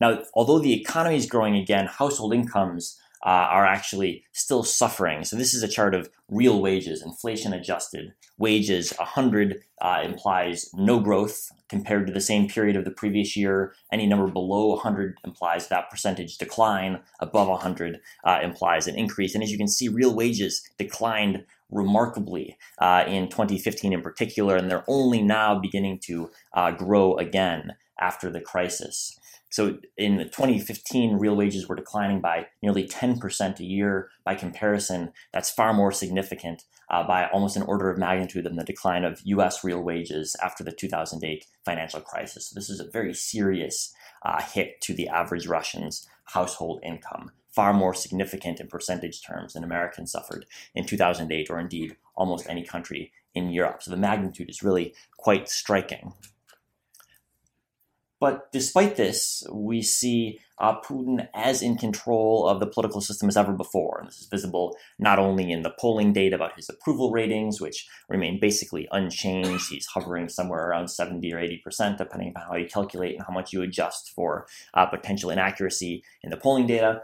Now, 0.00 0.22
although 0.34 0.58
the 0.58 0.74
economy 0.74 1.16
is 1.16 1.26
growing 1.26 1.56
again, 1.56 1.86
household 1.86 2.34
incomes 2.34 2.98
uh, 3.24 3.28
are 3.50 3.66
actually 3.66 4.24
still 4.32 4.62
suffering. 4.62 5.24
So 5.24 5.36
this 5.36 5.54
is 5.54 5.62
a 5.62 5.68
chart 5.68 5.94
of 5.94 6.10
real 6.28 6.60
wages, 6.60 7.02
inflation 7.02 7.52
adjusted 7.52 8.12
wages. 8.38 8.92
100 8.98 9.62
uh, 9.80 10.02
implies 10.04 10.70
no 10.74 11.00
growth 11.00 11.50
compared 11.68 12.06
to 12.06 12.12
the 12.12 12.20
same 12.20 12.46
period 12.48 12.76
of 12.76 12.84
the 12.84 12.90
previous 12.90 13.36
year. 13.36 13.74
Any 13.92 14.06
number 14.06 14.28
below 14.28 14.68
100 14.68 15.18
implies 15.24 15.68
that 15.68 15.90
percentage 15.90 16.38
decline. 16.38 17.00
Above 17.18 17.48
100 17.48 18.00
uh, 18.24 18.38
implies 18.42 18.86
an 18.86 18.96
increase. 18.96 19.34
And 19.34 19.42
as 19.42 19.50
you 19.50 19.58
can 19.58 19.68
see, 19.68 19.88
real 19.88 20.14
wages 20.14 20.62
declined 20.78 21.44
remarkably 21.70 22.56
uh, 22.78 23.04
in 23.06 23.28
2015 23.28 23.92
in 23.92 24.02
particular, 24.02 24.56
and 24.56 24.70
they're 24.70 24.84
only 24.88 25.22
now 25.22 25.58
beginning 25.58 25.98
to 26.04 26.30
uh, 26.54 26.70
grow 26.70 27.16
again 27.16 27.74
after 28.00 28.30
the 28.30 28.40
crisis. 28.40 29.18
So 29.50 29.78
in 29.96 30.18
2015, 30.18 31.18
real 31.18 31.36
wages 31.36 31.68
were 31.68 31.76
declining 31.76 32.20
by 32.20 32.46
nearly 32.62 32.86
10% 32.86 33.60
a 33.60 33.64
year. 33.64 34.10
By 34.24 34.34
comparison, 34.34 35.12
that's 35.32 35.50
far 35.50 35.72
more 35.72 35.92
significant 35.92 36.64
uh, 36.90 37.06
by 37.06 37.28
almost 37.28 37.56
an 37.56 37.62
order 37.62 37.90
of 37.90 37.98
magnitude 37.98 38.44
than 38.44 38.56
the 38.56 38.64
decline 38.64 39.04
of 39.04 39.20
US 39.24 39.64
real 39.64 39.80
wages 39.80 40.36
after 40.42 40.62
the 40.62 40.72
2008 40.72 41.46
financial 41.64 42.00
crisis. 42.00 42.50
So 42.50 42.54
this 42.54 42.68
is 42.68 42.80
a 42.80 42.90
very 42.90 43.14
serious 43.14 43.94
uh, 44.24 44.42
hit 44.42 44.80
to 44.82 44.94
the 44.94 45.08
average 45.08 45.46
Russian's 45.46 46.06
household 46.24 46.80
income, 46.84 47.30
far 47.56 47.72
more 47.72 47.94
significant 47.94 48.60
in 48.60 48.68
percentage 48.68 49.22
terms 49.22 49.54
than 49.54 49.64
Americans 49.64 50.12
suffered 50.12 50.44
in 50.74 50.84
2008 50.84 51.50
or 51.50 51.58
indeed 51.58 51.96
almost 52.14 52.48
any 52.48 52.62
country 52.62 53.12
in 53.34 53.50
Europe. 53.50 53.82
So 53.82 53.90
the 53.90 53.96
magnitude 53.96 54.50
is 54.50 54.62
really 54.62 54.94
quite 55.16 55.48
striking. 55.48 56.12
But 58.18 58.50
despite 58.50 58.96
this, 58.96 59.44
we 59.52 59.82
see 59.82 60.40
uh, 60.58 60.80
Putin 60.80 61.28
as 61.34 61.60
in 61.60 61.76
control 61.76 62.48
of 62.48 62.60
the 62.60 62.66
political 62.66 63.02
system 63.02 63.28
as 63.28 63.36
ever 63.36 63.52
before. 63.52 63.98
And 63.98 64.08
this 64.08 64.20
is 64.20 64.26
visible 64.26 64.74
not 64.98 65.18
only 65.18 65.52
in 65.52 65.62
the 65.62 65.74
polling 65.78 66.14
data 66.14 66.36
about 66.36 66.56
his 66.56 66.70
approval 66.70 67.10
ratings, 67.10 67.60
which 67.60 67.86
remain 68.08 68.40
basically 68.40 68.88
unchanged. 68.90 69.68
He's 69.68 69.86
hovering 69.86 70.30
somewhere 70.30 70.66
around 70.66 70.88
70 70.88 71.30
or 71.32 71.38
80%, 71.38 71.98
depending 71.98 72.32
on 72.34 72.42
how 72.42 72.56
you 72.56 72.66
calculate 72.66 73.16
and 73.16 73.24
how 73.26 73.34
much 73.34 73.52
you 73.52 73.60
adjust 73.60 74.10
for 74.14 74.46
uh, 74.72 74.86
potential 74.86 75.28
inaccuracy 75.28 76.02
in 76.22 76.30
the 76.30 76.38
polling 76.38 76.66
data. 76.66 77.02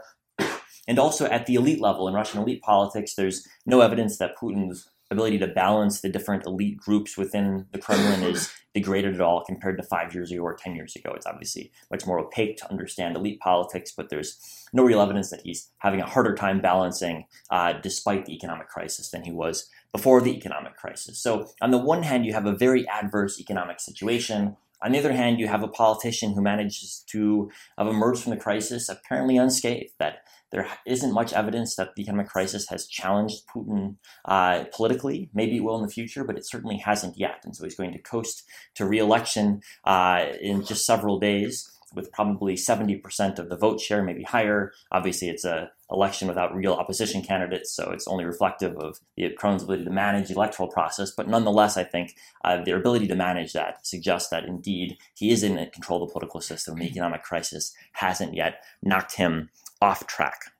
And 0.87 0.99
also 0.99 1.25
at 1.25 1.45
the 1.45 1.55
elite 1.55 1.81
level 1.81 2.07
in 2.07 2.13
Russian 2.13 2.41
elite 2.41 2.61
politics, 2.61 3.15
there's 3.15 3.47
no 3.65 3.81
evidence 3.81 4.17
that 4.17 4.37
Putin's 4.37 4.89
ability 5.13 5.37
to 5.37 5.47
balance 5.47 6.01
the 6.01 6.09
different 6.09 6.45
elite 6.45 6.77
groups 6.77 7.17
within 7.17 7.67
the 7.71 7.77
Kremlin 7.77 8.23
is 8.23 8.51
degraded 8.73 9.13
at 9.13 9.21
all 9.21 9.43
compared 9.45 9.77
to 9.77 9.83
five 9.83 10.13
years 10.13 10.31
ago 10.31 10.41
or 10.41 10.55
10 10.55 10.75
years 10.75 10.95
ago. 10.95 11.13
It's 11.15 11.27
obviously 11.27 11.71
much 11.91 12.05
more 12.05 12.19
opaque 12.19 12.57
to 12.57 12.69
understand 12.69 13.15
elite 13.15 13.39
politics, 13.39 13.93
but 13.95 14.09
there's 14.09 14.67
no 14.73 14.83
real 14.83 14.99
evidence 14.99 15.29
that 15.29 15.41
he's 15.41 15.69
having 15.77 16.01
a 16.01 16.05
harder 16.05 16.35
time 16.35 16.59
balancing 16.59 17.25
uh, 17.51 17.73
despite 17.73 18.25
the 18.25 18.33
economic 18.33 18.67
crisis 18.67 19.09
than 19.09 19.23
he 19.23 19.31
was 19.31 19.69
before 19.91 20.19
the 20.21 20.35
economic 20.35 20.75
crisis. 20.75 21.19
So, 21.21 21.47
on 21.61 21.71
the 21.71 21.77
one 21.77 22.03
hand, 22.03 22.25
you 22.25 22.33
have 22.33 22.47
a 22.47 22.55
very 22.55 22.87
adverse 22.89 23.39
economic 23.39 23.79
situation. 23.79 24.57
On 24.83 24.91
the 24.91 24.99
other 24.99 25.13
hand, 25.13 25.39
you 25.39 25.47
have 25.47 25.63
a 25.63 25.67
politician 25.67 26.33
who 26.33 26.41
manages 26.41 27.03
to 27.11 27.49
have 27.77 27.87
emerged 27.87 28.21
from 28.21 28.31
the 28.31 28.37
crisis 28.37 28.89
apparently 28.89 29.37
unscathed, 29.37 29.93
that 29.97 30.17
there 30.51 30.67
isn't 30.85 31.13
much 31.13 31.33
evidence 31.33 31.75
that 31.77 31.95
the 31.95 32.03
economic 32.03 32.27
crisis 32.27 32.67
has 32.69 32.85
challenged 32.85 33.43
Putin 33.47 33.95
uh, 34.25 34.65
politically. 34.75 35.29
Maybe 35.33 35.57
it 35.57 35.63
will 35.63 35.77
in 35.77 35.81
the 35.81 35.87
future, 35.87 36.23
but 36.23 36.37
it 36.37 36.47
certainly 36.47 36.77
hasn't 36.77 37.17
yet. 37.17 37.37
And 37.43 37.55
so 37.55 37.63
he's 37.63 37.75
going 37.75 37.93
to 37.93 37.99
coast 37.99 38.43
to 38.75 38.85
reelection 38.85 39.61
uh, 39.85 40.25
in 40.41 40.63
just 40.63 40.85
several 40.85 41.17
days 41.17 41.72
with 41.93 42.11
probably 42.11 42.55
70% 42.55 43.39
of 43.39 43.49
the 43.49 43.57
vote 43.57 43.79
share, 43.79 44.03
maybe 44.03 44.23
higher. 44.23 44.73
Obviously, 44.91 45.29
it's 45.29 45.45
a 45.45 45.71
election 45.91 46.27
without 46.27 46.55
real 46.55 46.73
opposition 46.73 47.21
candidates, 47.21 47.71
so 47.71 47.91
it's 47.91 48.07
only 48.07 48.25
reflective 48.25 48.75
of 48.77 48.99
the 49.15 49.29
Kremlin's 49.31 49.63
ability 49.63 49.85
to 49.85 49.91
manage 49.91 50.27
the 50.27 50.35
electoral 50.35 50.69
process. 50.69 51.11
But 51.11 51.27
nonetheless, 51.27 51.77
I 51.77 51.83
think 51.83 52.15
uh, 52.43 52.63
their 52.63 52.77
ability 52.77 53.07
to 53.07 53.15
manage 53.15 53.53
that 53.53 53.85
suggests 53.85 54.29
that 54.29 54.45
indeed 54.45 54.97
he 55.15 55.31
is 55.31 55.43
in 55.43 55.55
control 55.71 56.01
of 56.01 56.09
the 56.09 56.13
political 56.13 56.41
system. 56.41 56.75
The 56.75 56.85
economic 56.85 57.23
crisis 57.23 57.73
hasn't 57.93 58.33
yet 58.33 58.63
knocked 58.81 59.15
him 59.15 59.49
off 59.81 60.07
track. 60.07 60.53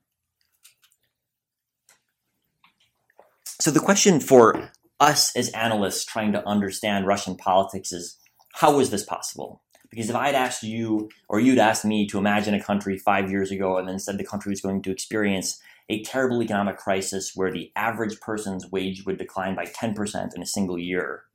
So 3.59 3.71
the 3.71 3.79
question 3.79 4.19
for 4.19 4.71
us 4.99 5.35
as 5.35 5.49
analysts 5.49 6.05
trying 6.05 6.33
to 6.33 6.45
understand 6.47 7.07
Russian 7.07 7.35
politics 7.35 7.91
is 7.91 8.17
how 8.55 8.77
was 8.77 8.89
this 8.89 9.03
possible? 9.03 9.61
Because 9.93 10.09
if 10.09 10.15
I'd 10.15 10.33
asked 10.33 10.63
you 10.63 11.07
or 11.29 11.39
you'd 11.39 11.59
asked 11.59 11.85
me 11.85 12.07
to 12.07 12.17
imagine 12.17 12.55
a 12.55 12.63
country 12.63 12.97
five 12.97 13.29
years 13.29 13.51
ago 13.51 13.77
and 13.77 13.87
then 13.87 13.99
said 13.99 14.17
the 14.17 14.23
country 14.23 14.49
was 14.49 14.59
going 14.59 14.81
to 14.81 14.91
experience 14.91 15.61
a 15.87 16.01
terrible 16.01 16.41
economic 16.41 16.77
crisis 16.77 17.33
where 17.35 17.51
the 17.51 17.71
average 17.75 18.19
person's 18.19 18.71
wage 18.71 19.05
would 19.05 19.19
decline 19.19 19.55
by 19.55 19.65
10% 19.65 20.35
in 20.35 20.41
a 20.41 20.47
single 20.47 20.79
year, 20.79 21.25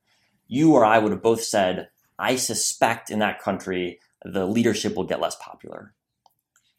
you 0.49 0.75
or 0.75 0.85
I 0.85 0.99
would 0.99 1.13
have 1.13 1.23
both 1.23 1.45
said, 1.45 1.91
I 2.19 2.35
suspect 2.35 3.11
in 3.11 3.21
that 3.21 3.41
country 3.41 4.01
the 4.25 4.45
leadership 4.45 4.97
will 4.97 5.05
get 5.05 5.21
less 5.21 5.37
popular. 5.37 5.95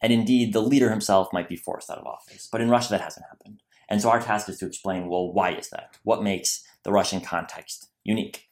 And 0.02 0.12
indeed, 0.12 0.52
the 0.52 0.62
leader 0.62 0.90
himself 0.90 1.32
might 1.32 1.48
be 1.48 1.56
forced 1.56 1.90
out 1.90 2.00
of 2.00 2.06
office. 2.06 2.50
But 2.52 2.60
in 2.60 2.70
Russia, 2.70 2.90
that 2.90 3.02
hasn't 3.02 3.26
happened. 3.28 3.64
And 3.88 4.02
so 4.02 4.10
our 4.10 4.22
task 4.22 4.50
is 4.50 4.58
to 4.58 4.66
explain 4.66 5.08
well, 5.08 5.32
why 5.32 5.52
is 5.52 5.70
that? 5.70 5.98
What 6.04 6.24
makes 6.24 6.62
the 6.84 6.92
Russian 6.92 7.22
context 7.22 7.90
unique? 8.04 8.50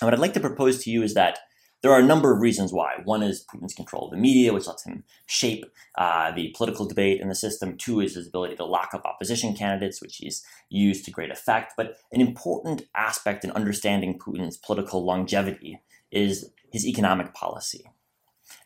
And 0.00 0.06
what 0.06 0.14
I'd 0.14 0.20
like 0.20 0.34
to 0.34 0.40
propose 0.40 0.82
to 0.84 0.90
you 0.90 1.02
is 1.02 1.12
that 1.12 1.40
there 1.82 1.92
are 1.92 2.00
a 2.00 2.04
number 2.06 2.32
of 2.32 2.40
reasons 2.40 2.72
why. 2.72 2.94
One 3.04 3.22
is 3.22 3.44
Putin's 3.44 3.74
control 3.74 4.06
of 4.06 4.10
the 4.10 4.16
media, 4.16 4.52
which 4.52 4.66
lets 4.66 4.84
him 4.84 5.04
shape 5.26 5.64
uh, 5.96 6.32
the 6.32 6.54
political 6.56 6.86
debate 6.86 7.20
in 7.20 7.28
the 7.28 7.34
system. 7.34 7.76
Two 7.76 8.00
is 8.00 8.14
his 8.14 8.28
ability 8.28 8.56
to 8.56 8.64
lock 8.64 8.94
up 8.94 9.04
opposition 9.04 9.54
candidates, 9.54 10.00
which 10.00 10.16
he's 10.16 10.44
used 10.68 11.04
to 11.04 11.10
great 11.10 11.30
effect. 11.30 11.74
But 11.76 11.96
an 12.12 12.20
important 12.20 12.82
aspect 12.94 13.44
in 13.44 13.50
understanding 13.52 14.18
Putin's 14.18 14.56
political 14.56 15.04
longevity 15.04 15.80
is 16.10 16.50
his 16.72 16.86
economic 16.86 17.34
policy. 17.34 17.84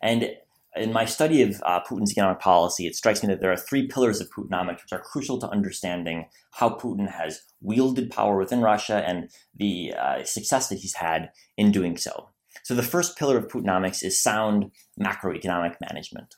And 0.00 0.31
in 0.76 0.93
my 0.93 1.05
study 1.05 1.43
of 1.43 1.61
uh, 1.64 1.81
Putin's 1.81 2.12
economic 2.12 2.38
policy, 2.38 2.87
it 2.87 2.95
strikes 2.95 3.23
me 3.23 3.29
that 3.29 3.40
there 3.40 3.52
are 3.52 3.57
three 3.57 3.88
pillars 3.88 4.21
of 4.21 4.31
Putinomics 4.31 4.83
which 4.83 4.93
are 4.93 5.00
crucial 5.00 5.38
to 5.40 5.49
understanding 5.49 6.26
how 6.52 6.71
Putin 6.71 7.11
has 7.11 7.43
wielded 7.61 8.11
power 8.11 8.37
within 8.38 8.61
Russia 8.61 9.02
and 9.07 9.31
the 9.55 9.93
uh, 9.95 10.23
success 10.25 10.69
that 10.69 10.79
he's 10.79 10.95
had 10.95 11.31
in 11.57 11.73
doing 11.73 11.97
so. 11.97 12.29
So, 12.71 12.77
the 12.77 12.85
first 12.85 13.19
pillar 13.19 13.37
of 13.37 13.49
Putinomics 13.49 14.05
is 14.05 14.23
sound 14.23 14.71
macroeconomic 14.97 15.75
management. 15.81 16.37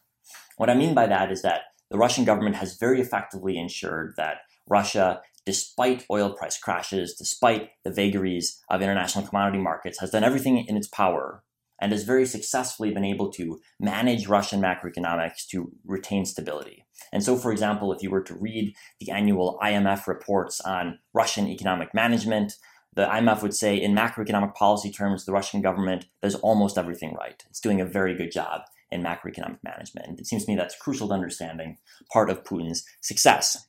What 0.56 0.70
I 0.70 0.74
mean 0.74 0.94
by 0.94 1.06
that 1.06 1.30
is 1.30 1.42
that 1.42 1.64
the 1.90 1.98
Russian 1.98 2.24
government 2.24 2.56
has 2.56 2.78
very 2.78 3.02
effectively 3.02 3.58
ensured 3.58 4.14
that 4.16 4.38
Russia, 4.66 5.20
despite 5.44 6.06
oil 6.10 6.32
price 6.32 6.56
crashes, 6.56 7.16
despite 7.18 7.68
the 7.84 7.92
vagaries 7.92 8.62
of 8.70 8.80
international 8.80 9.26
commodity 9.26 9.58
markets, 9.58 10.00
has 10.00 10.10
done 10.10 10.24
everything 10.24 10.64
in 10.66 10.74
its 10.74 10.88
power 10.88 11.44
and 11.78 11.92
has 11.92 12.04
very 12.04 12.24
successfully 12.24 12.94
been 12.94 13.04
able 13.04 13.30
to 13.32 13.60
manage 13.78 14.26
Russian 14.26 14.62
macroeconomics 14.62 15.46
to 15.50 15.70
retain 15.84 16.24
stability. 16.24 16.86
And 17.12 17.22
so, 17.22 17.36
for 17.36 17.52
example, 17.52 17.92
if 17.92 18.02
you 18.02 18.08
were 18.08 18.22
to 18.22 18.34
read 18.34 18.74
the 19.00 19.10
annual 19.10 19.58
IMF 19.62 20.06
reports 20.06 20.62
on 20.62 20.98
Russian 21.12 21.46
economic 21.46 21.92
management, 21.92 22.54
the 22.94 23.06
IMF 23.06 23.42
would 23.42 23.54
say, 23.54 23.76
in 23.76 23.94
macroeconomic 23.94 24.54
policy 24.54 24.90
terms, 24.90 25.24
the 25.24 25.32
Russian 25.32 25.62
government 25.62 26.06
does 26.22 26.34
almost 26.36 26.76
everything 26.76 27.14
right. 27.14 27.42
It's 27.48 27.60
doing 27.60 27.80
a 27.80 27.86
very 27.86 28.14
good 28.14 28.30
job 28.30 28.62
in 28.90 29.02
macroeconomic 29.02 29.58
management. 29.64 30.06
And 30.06 30.20
it 30.20 30.26
seems 30.26 30.44
to 30.44 30.50
me 30.50 30.56
that's 30.56 30.76
crucial 30.76 31.08
to 31.08 31.14
understanding 31.14 31.78
part 32.12 32.28
of 32.28 32.44
Putin's 32.44 32.84
success. 33.00 33.66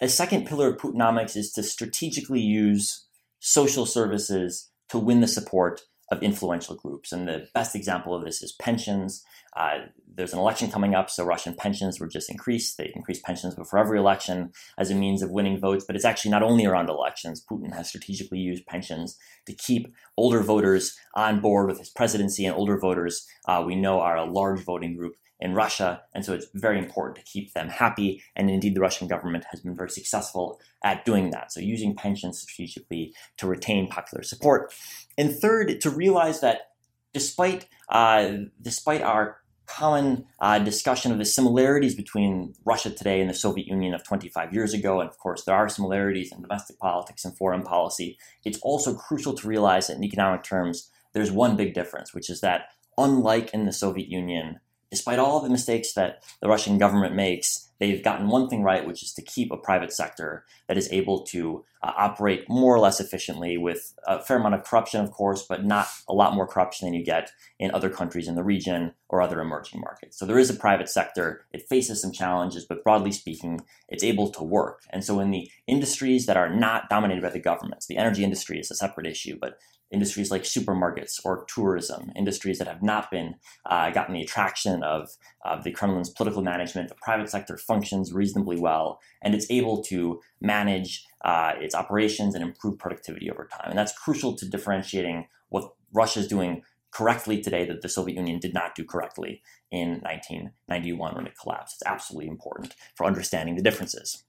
A 0.00 0.08
second 0.08 0.46
pillar 0.46 0.68
of 0.68 0.78
Putinomics 0.78 1.36
is 1.36 1.52
to 1.52 1.62
strategically 1.62 2.40
use 2.40 3.06
social 3.40 3.86
services 3.86 4.70
to 4.88 4.98
win 4.98 5.20
the 5.20 5.28
support 5.28 5.82
of 6.10 6.22
influential 6.22 6.76
groups. 6.76 7.12
And 7.12 7.26
the 7.26 7.48
best 7.54 7.74
example 7.74 8.14
of 8.14 8.24
this 8.24 8.42
is 8.42 8.52
pensions. 8.52 9.24
Uh, 9.56 9.86
there's 10.14 10.32
an 10.32 10.38
election 10.38 10.70
coming 10.70 10.94
up, 10.94 11.10
so 11.10 11.24
Russian 11.24 11.54
pensions 11.54 11.98
were 11.98 12.06
just 12.06 12.30
increased. 12.30 12.76
They 12.76 12.92
increased 12.94 13.24
pensions 13.24 13.54
before 13.54 13.78
every 13.78 13.98
election 13.98 14.52
as 14.78 14.90
a 14.90 14.94
means 14.94 15.22
of 15.22 15.30
winning 15.30 15.58
votes. 15.58 15.84
But 15.84 15.96
it's 15.96 16.04
actually 16.04 16.30
not 16.30 16.42
only 16.42 16.64
around 16.64 16.88
elections. 16.88 17.44
Putin 17.50 17.74
has 17.74 17.88
strategically 17.88 18.38
used 18.38 18.66
pensions 18.66 19.18
to 19.46 19.52
keep 19.52 19.92
older 20.16 20.42
voters 20.42 20.96
on 21.14 21.40
board 21.40 21.66
with 21.68 21.78
his 21.78 21.90
presidency, 21.90 22.46
and 22.46 22.56
older 22.56 22.78
voters 22.78 23.26
uh, 23.48 23.62
we 23.66 23.74
know 23.74 24.00
are 24.00 24.16
a 24.16 24.24
large 24.24 24.62
voting 24.64 24.96
group 24.96 25.16
in 25.38 25.54
Russia, 25.54 26.02
and 26.14 26.24
so 26.24 26.32
it's 26.32 26.46
very 26.54 26.78
important 26.78 27.16
to 27.16 27.30
keep 27.30 27.52
them 27.52 27.68
happy. 27.68 28.22
And 28.34 28.48
indeed, 28.50 28.74
the 28.74 28.80
Russian 28.80 29.06
government 29.06 29.44
has 29.50 29.60
been 29.60 29.76
very 29.76 29.90
successful 29.90 30.58
at 30.82 31.04
doing 31.04 31.30
that. 31.30 31.52
So, 31.52 31.60
using 31.60 31.94
pensions 31.94 32.40
strategically 32.40 33.14
to 33.36 33.46
retain 33.46 33.88
popular 33.88 34.22
support. 34.22 34.72
And 35.18 35.34
third, 35.34 35.80
to 35.80 35.90
realize 35.90 36.40
that 36.40 36.70
despite 37.12 37.66
uh, 37.88 38.32
despite 38.60 39.02
our 39.02 39.38
common 39.66 40.24
uh, 40.40 40.58
discussion 40.60 41.12
of 41.12 41.18
the 41.18 41.24
similarities 41.24 41.94
between 41.94 42.54
Russia 42.64 42.90
today 42.90 43.20
and 43.20 43.28
the 43.28 43.34
Soviet 43.34 43.66
Union 43.66 43.94
of 43.94 44.04
25 44.04 44.52
years 44.52 44.72
ago, 44.72 45.00
and 45.00 45.10
of 45.10 45.18
course 45.18 45.44
there 45.44 45.54
are 45.54 45.68
similarities 45.68 46.32
in 46.32 46.40
domestic 46.40 46.78
politics 46.78 47.24
and 47.24 47.36
foreign 47.36 47.62
policy. 47.62 48.16
It's 48.44 48.60
also 48.62 48.94
crucial 48.94 49.34
to 49.34 49.48
realize 49.48 49.88
that 49.88 49.96
in 49.96 50.04
economic 50.04 50.44
terms, 50.44 50.90
there's 51.14 51.32
one 51.32 51.56
big 51.56 51.74
difference, 51.74 52.14
which 52.14 52.30
is 52.30 52.40
that 52.42 52.66
unlike 52.96 53.50
in 53.52 53.66
the 53.66 53.72
Soviet 53.72 54.08
Union, 54.08 54.60
despite 54.90 55.18
all 55.18 55.40
the 55.40 55.50
mistakes 55.50 55.94
that 55.94 56.22
the 56.40 56.48
Russian 56.48 56.78
government 56.78 57.14
makes, 57.14 57.70
they've 57.78 58.02
gotten 58.02 58.28
one 58.28 58.48
thing 58.48 58.62
right, 58.62 58.86
which 58.86 59.02
is 59.02 59.12
to 59.14 59.22
keep 59.22 59.50
a 59.50 59.56
private 59.56 59.92
sector 59.92 60.44
that 60.68 60.78
is 60.78 60.90
able 60.92 61.22
to 61.24 61.64
uh, 61.82 61.92
operate 61.96 62.48
more 62.48 62.74
or 62.74 62.78
less 62.78 63.00
efficiently 63.00 63.56
with 63.56 63.94
a 64.06 64.22
fair 64.22 64.38
amount 64.38 64.54
of 64.54 64.64
corruption, 64.64 65.04
of 65.04 65.10
course, 65.10 65.42
but 65.42 65.64
not 65.64 65.86
a 66.08 66.14
lot 66.14 66.34
more 66.34 66.46
corruption 66.46 66.86
than 66.86 66.94
you 66.94 67.04
get 67.04 67.30
in 67.58 67.70
other 67.70 67.90
countries 67.90 68.28
in 68.28 68.34
the 68.34 68.44
region 68.44 68.92
or 69.08 69.20
other 69.20 69.40
emerging 69.40 69.80
markets. 69.80 70.18
So 70.18 70.26
there 70.26 70.38
is 70.38 70.50
a 70.50 70.54
private 70.54 70.88
sector. 70.88 71.44
It 71.52 71.68
faces 71.68 72.00
some 72.00 72.12
challenges, 72.12 72.64
but 72.64 72.82
broadly 72.82 73.12
speaking, 73.12 73.60
it's 73.88 74.04
able 74.04 74.30
to 74.30 74.42
work. 74.42 74.82
And 74.90 75.04
so 75.04 75.20
in 75.20 75.30
the 75.30 75.50
industries 75.66 76.26
that 76.26 76.36
are 76.36 76.52
not 76.54 76.88
dominated 76.88 77.22
by 77.22 77.30
the 77.30 77.40
governments, 77.40 77.86
the 77.86 77.98
energy 77.98 78.24
industry 78.24 78.58
is 78.58 78.70
a 78.70 78.74
separate 78.74 79.06
issue, 79.06 79.36
but 79.40 79.58
industries 79.90 80.30
like 80.30 80.42
supermarkets 80.42 81.20
or 81.24 81.44
tourism, 81.48 82.10
industries 82.16 82.58
that 82.58 82.66
have 82.66 82.82
not 82.82 83.10
been 83.10 83.36
uh, 83.66 83.90
gotten 83.90 84.14
the 84.14 84.22
attraction 84.22 84.82
of, 84.82 85.10
of 85.44 85.64
the 85.64 85.70
Kremlin's 85.70 86.10
political 86.10 86.42
management. 86.42 86.88
The 86.88 86.96
private 86.96 87.30
sector 87.30 87.56
functions 87.56 88.12
reasonably 88.12 88.58
well, 88.58 89.00
and 89.22 89.34
it's 89.34 89.50
able 89.50 89.82
to 89.84 90.20
manage 90.40 91.06
uh, 91.24 91.52
its 91.56 91.74
operations 91.74 92.34
and 92.34 92.42
improve 92.42 92.78
productivity 92.78 93.30
over 93.30 93.48
time. 93.50 93.70
And 93.70 93.78
that's 93.78 93.96
crucial 93.96 94.34
to 94.36 94.48
differentiating 94.48 95.28
what 95.48 95.72
Russia 95.92 96.20
is 96.20 96.28
doing 96.28 96.62
correctly 96.90 97.40
today 97.40 97.66
that 97.66 97.82
the 97.82 97.88
Soviet 97.88 98.16
Union 98.16 98.38
did 98.38 98.54
not 98.54 98.74
do 98.74 98.84
correctly 98.84 99.42
in 99.70 100.00
1991 100.00 101.14
when 101.14 101.26
it 101.26 101.34
collapsed. 101.40 101.76
It's 101.76 101.86
absolutely 101.86 102.28
important 102.28 102.74
for 102.94 103.06
understanding 103.06 103.54
the 103.54 103.62
differences. 103.62 104.24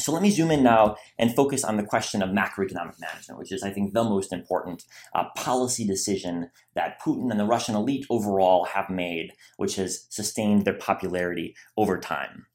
So 0.00 0.10
let 0.12 0.22
me 0.22 0.30
zoom 0.30 0.50
in 0.50 0.62
now 0.62 0.96
and 1.18 1.34
focus 1.34 1.64
on 1.64 1.76
the 1.76 1.82
question 1.82 2.22
of 2.22 2.30
macroeconomic 2.30 2.98
management, 2.98 3.38
which 3.38 3.52
is, 3.52 3.62
I 3.62 3.70
think, 3.70 3.92
the 3.92 4.04
most 4.04 4.32
important 4.32 4.84
uh, 5.14 5.24
policy 5.36 5.86
decision 5.86 6.50
that 6.74 7.00
Putin 7.00 7.30
and 7.30 7.38
the 7.38 7.44
Russian 7.44 7.76
elite 7.76 8.06
overall 8.10 8.64
have 8.64 8.90
made, 8.90 9.32
which 9.58 9.76
has 9.76 10.06
sustained 10.08 10.64
their 10.64 10.74
popularity 10.74 11.54
over 11.76 12.00
time. 12.00 12.46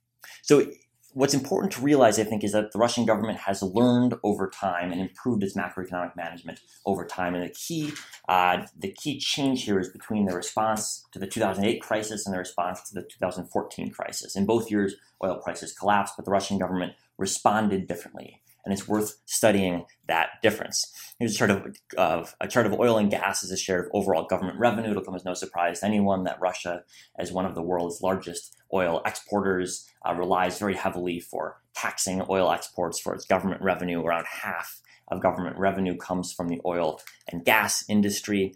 So 0.42 0.66
what's 1.14 1.34
important 1.34 1.72
to 1.74 1.82
realize, 1.82 2.20
I 2.20 2.24
think, 2.24 2.44
is 2.44 2.52
that 2.52 2.72
the 2.72 2.80
Russian 2.80 3.06
government 3.06 3.40
has 3.40 3.64
learned 3.64 4.16
over 4.24 4.50
time 4.50 4.92
and 4.92 5.02
improved 5.02 5.42
its 5.42 5.56
macroeconomic 5.56 6.16
management 6.16 6.60
over 6.86 7.06
time. 7.06 7.34
And 7.34 7.44
the 7.44 7.54
key, 7.54 7.94
uh, 8.28 8.66
the 8.78 8.92
key 8.92 9.20
change 9.20 9.64
here 9.64 9.80
is 9.80 9.90
between 9.90 10.26
the 10.26 10.36
response 10.36 11.06
to 11.14 11.20
the 11.20 11.28
2008 11.28 11.82
crisis 11.82 12.26
and 12.26 12.34
the 12.34 12.40
response 12.40 12.82
to 12.90 12.94
the 12.94 13.02
2014 13.02 13.90
crisis. 13.92 14.36
In 14.36 14.46
both 14.46 14.70
years, 14.70 14.96
oil 15.24 15.40
prices 15.44 15.74
collapsed, 15.74 16.16
but 16.18 16.26
the 16.26 16.32
Russian 16.32 16.60
government 16.60 16.94
responded 17.18 17.88
differently. 17.88 18.42
And 18.64 18.74
it's 18.74 18.88
worth 18.88 19.20
studying 19.26 19.86
that 20.10 20.42
difference. 20.44 20.92
Here's 21.20 21.36
a 21.36 21.38
chart 21.38 21.52
of, 21.52 21.68
of, 21.98 22.36
a 22.42 22.50
chart 22.50 22.66
of 22.66 22.74
oil 22.74 22.98
and 22.98 23.10
gas 23.10 23.42
as 23.42 23.50
a 23.50 23.56
share 23.56 23.80
of 23.80 23.90
overall 23.94 24.26
government 24.26 24.60
revenue. 24.60 24.92
It'll 24.92 25.06
come 25.06 25.16
as 25.16 25.24
no 25.24 25.34
surprise 25.34 25.80
to 25.80 25.86
anyone 25.86 26.26
that 26.26 26.42
Russia, 26.42 26.84
as 27.18 27.32
one 27.32 27.46
of 27.46 27.56
the 27.56 27.62
world's 27.62 28.02
largest 28.02 28.58
oil 28.74 29.02
exporters, 29.06 29.88
uh, 30.06 30.14
relies 30.16 30.60
very 30.60 30.76
heavily 30.76 31.22
for 31.22 31.62
taxing 31.76 32.22
oil 32.30 32.52
exports 32.52 33.00
for 33.00 33.14
its 33.14 33.26
government 33.26 33.62
revenue. 33.62 34.02
Around 34.02 34.26
half 34.42 34.82
of 35.08 35.22
government 35.22 35.58
revenue 35.58 35.96
comes 35.96 36.34
from 36.34 36.50
the 36.50 36.60
oil 36.66 37.00
and 37.32 37.46
gas 37.46 37.86
industry. 37.88 38.56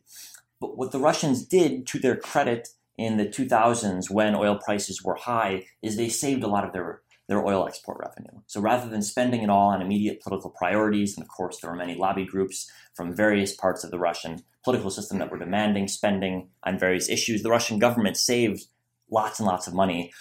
But 0.60 0.77
what 0.77 0.91
the 0.91 1.00
Russians 1.00 1.46
did, 1.46 1.88
to 1.88 2.00
their 2.00 2.18
credit, 2.18 2.68
in 2.98 3.18
the 3.18 3.25
2000s 3.25 4.12
when 4.12 4.36
oil 4.36 4.58
prices 4.58 5.01
were 5.03 5.15
high, 5.15 5.65
is 5.82 5.96
they 5.96 6.10
saved 6.10 6.44
a 6.44 6.48
lot 6.48 6.65
of 6.65 6.74
their 6.74 7.01
their 7.28 7.46
oil 7.46 7.68
export 7.68 8.00
revenue. 8.00 8.42
So 8.48 8.60
rather 8.60 8.90
than 8.90 9.01
spending 9.01 9.42
it 9.42 9.50
all 9.50 9.70
on 9.70 9.82
immediate 9.82 10.22
political 10.22 10.50
priorities, 10.50 11.16
and 11.16 11.24
of 11.24 11.30
course 11.30 11.60
there 11.60 11.72
were 11.72 11.78
many 11.78 11.96
lobby 11.96 12.25
groups 12.25 12.70
from 12.94 13.16
various 13.16 13.56
parts 13.56 13.84
of 13.84 13.92
the 13.92 14.00
Russian 14.00 14.44
political 14.63 14.90
system 14.90 15.20
that 15.20 15.32
were 15.32 15.40
demanding 15.40 15.88
spending 15.88 16.50
on 16.63 16.78
various 16.78 17.10
issues, 17.10 17.42
the 17.42 17.50
Russian 17.50 17.80
government 17.80 18.18
saved 18.18 18.66
lots 19.10 19.40
and 19.40 19.48
lots 19.48 19.68
of 19.68 19.74
money 19.74 20.12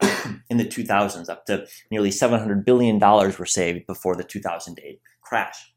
in 0.50 0.56
the 0.56 0.64
2000s. 0.64 1.28
Up 1.28 1.46
to 1.46 1.66
nearly 1.90 2.10
$700 2.10 2.64
billion 2.64 2.98
were 2.98 3.46
saved 3.46 3.86
before 3.86 4.16
the 4.16 4.24
2008 4.24 5.00
crash. 5.22 5.72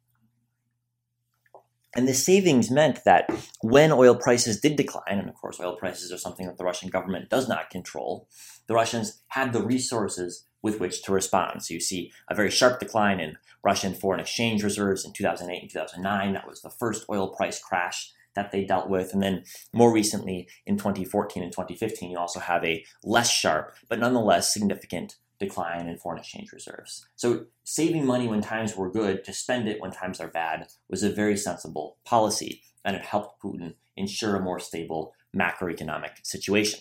And 1.96 2.08
the 2.08 2.14
savings 2.14 2.70
meant 2.70 3.04
that 3.06 3.28
when 3.62 3.92
oil 3.92 4.16
prices 4.16 4.60
did 4.60 4.76
decline, 4.76 5.18
and 5.20 5.30
of 5.30 5.36
course, 5.36 5.60
oil 5.60 5.76
prices 5.76 6.12
are 6.12 6.18
something 6.18 6.46
that 6.46 6.58
the 6.58 6.64
Russian 6.64 6.90
government 6.90 7.30
does 7.30 7.48
not 7.48 7.72
control, 7.72 8.28
the 8.68 8.76
Russians 8.76 9.24
had 9.30 9.52
the 9.52 9.64
resources 9.64 10.46
with 10.62 10.80
which 10.80 11.04
to 11.04 11.12
respond. 11.12 11.64
So 11.64 11.74
you 11.74 11.80
see 11.80 12.12
a 12.30 12.36
very 12.36 12.50
sharp 12.50 12.80
decline 12.80 13.20
in 13.20 13.38
Russian 13.64 13.94
foreign 13.94 14.20
exchange 14.20 14.64
reserves 14.64 15.06
in 15.06 15.14
2008 15.14 15.62
and 15.62 15.72
2009. 15.72 16.34
That 16.34 16.48
was 16.48 16.62
the 16.62 16.70
first 16.70 17.06
oil 17.10 17.30
price 17.30 17.60
crash 17.60 18.12
that 18.36 18.52
they 18.52 18.64
dealt 18.64 18.90
with. 18.90 19.14
And 19.14 19.22
then 19.22 19.44
more 19.74 19.92
recently 19.92 20.48
in 20.66 20.78
2014 20.78 21.44
and 21.44 21.52
2015, 21.52 22.12
you 22.12 22.18
also 22.18 22.40
have 22.40 22.64
a 22.64 22.86
less 23.04 23.30
sharp, 23.30 23.74
but 23.90 24.00
nonetheless 24.00 24.54
significant 24.54 25.18
decline 25.40 25.88
in 25.88 25.98
foreign 25.98 26.20
exchange 26.20 26.52
reserves. 26.52 27.08
So 27.16 27.46
saving 27.64 28.06
money 28.06 28.28
when 28.28 28.42
times 28.42 28.76
were 28.76 28.90
good 28.90 29.24
to 29.26 29.34
spend 29.34 29.68
it 29.68 29.82
when 29.82 29.92
times 29.92 30.20
are 30.20 30.30
bad 30.30 30.68
was 30.90 31.04
a 31.04 31.12
very 31.12 31.38
sensible 31.38 31.98
policy, 32.06 32.62
and 32.84 32.96
it 32.96 33.04
helped 33.04 33.42
Putin 33.42 33.76
ensure 33.96 34.36
a 34.36 34.42
more 34.42 34.60
stable 34.60 35.14
macroeconomic 35.36 36.24
situation. 36.24 36.80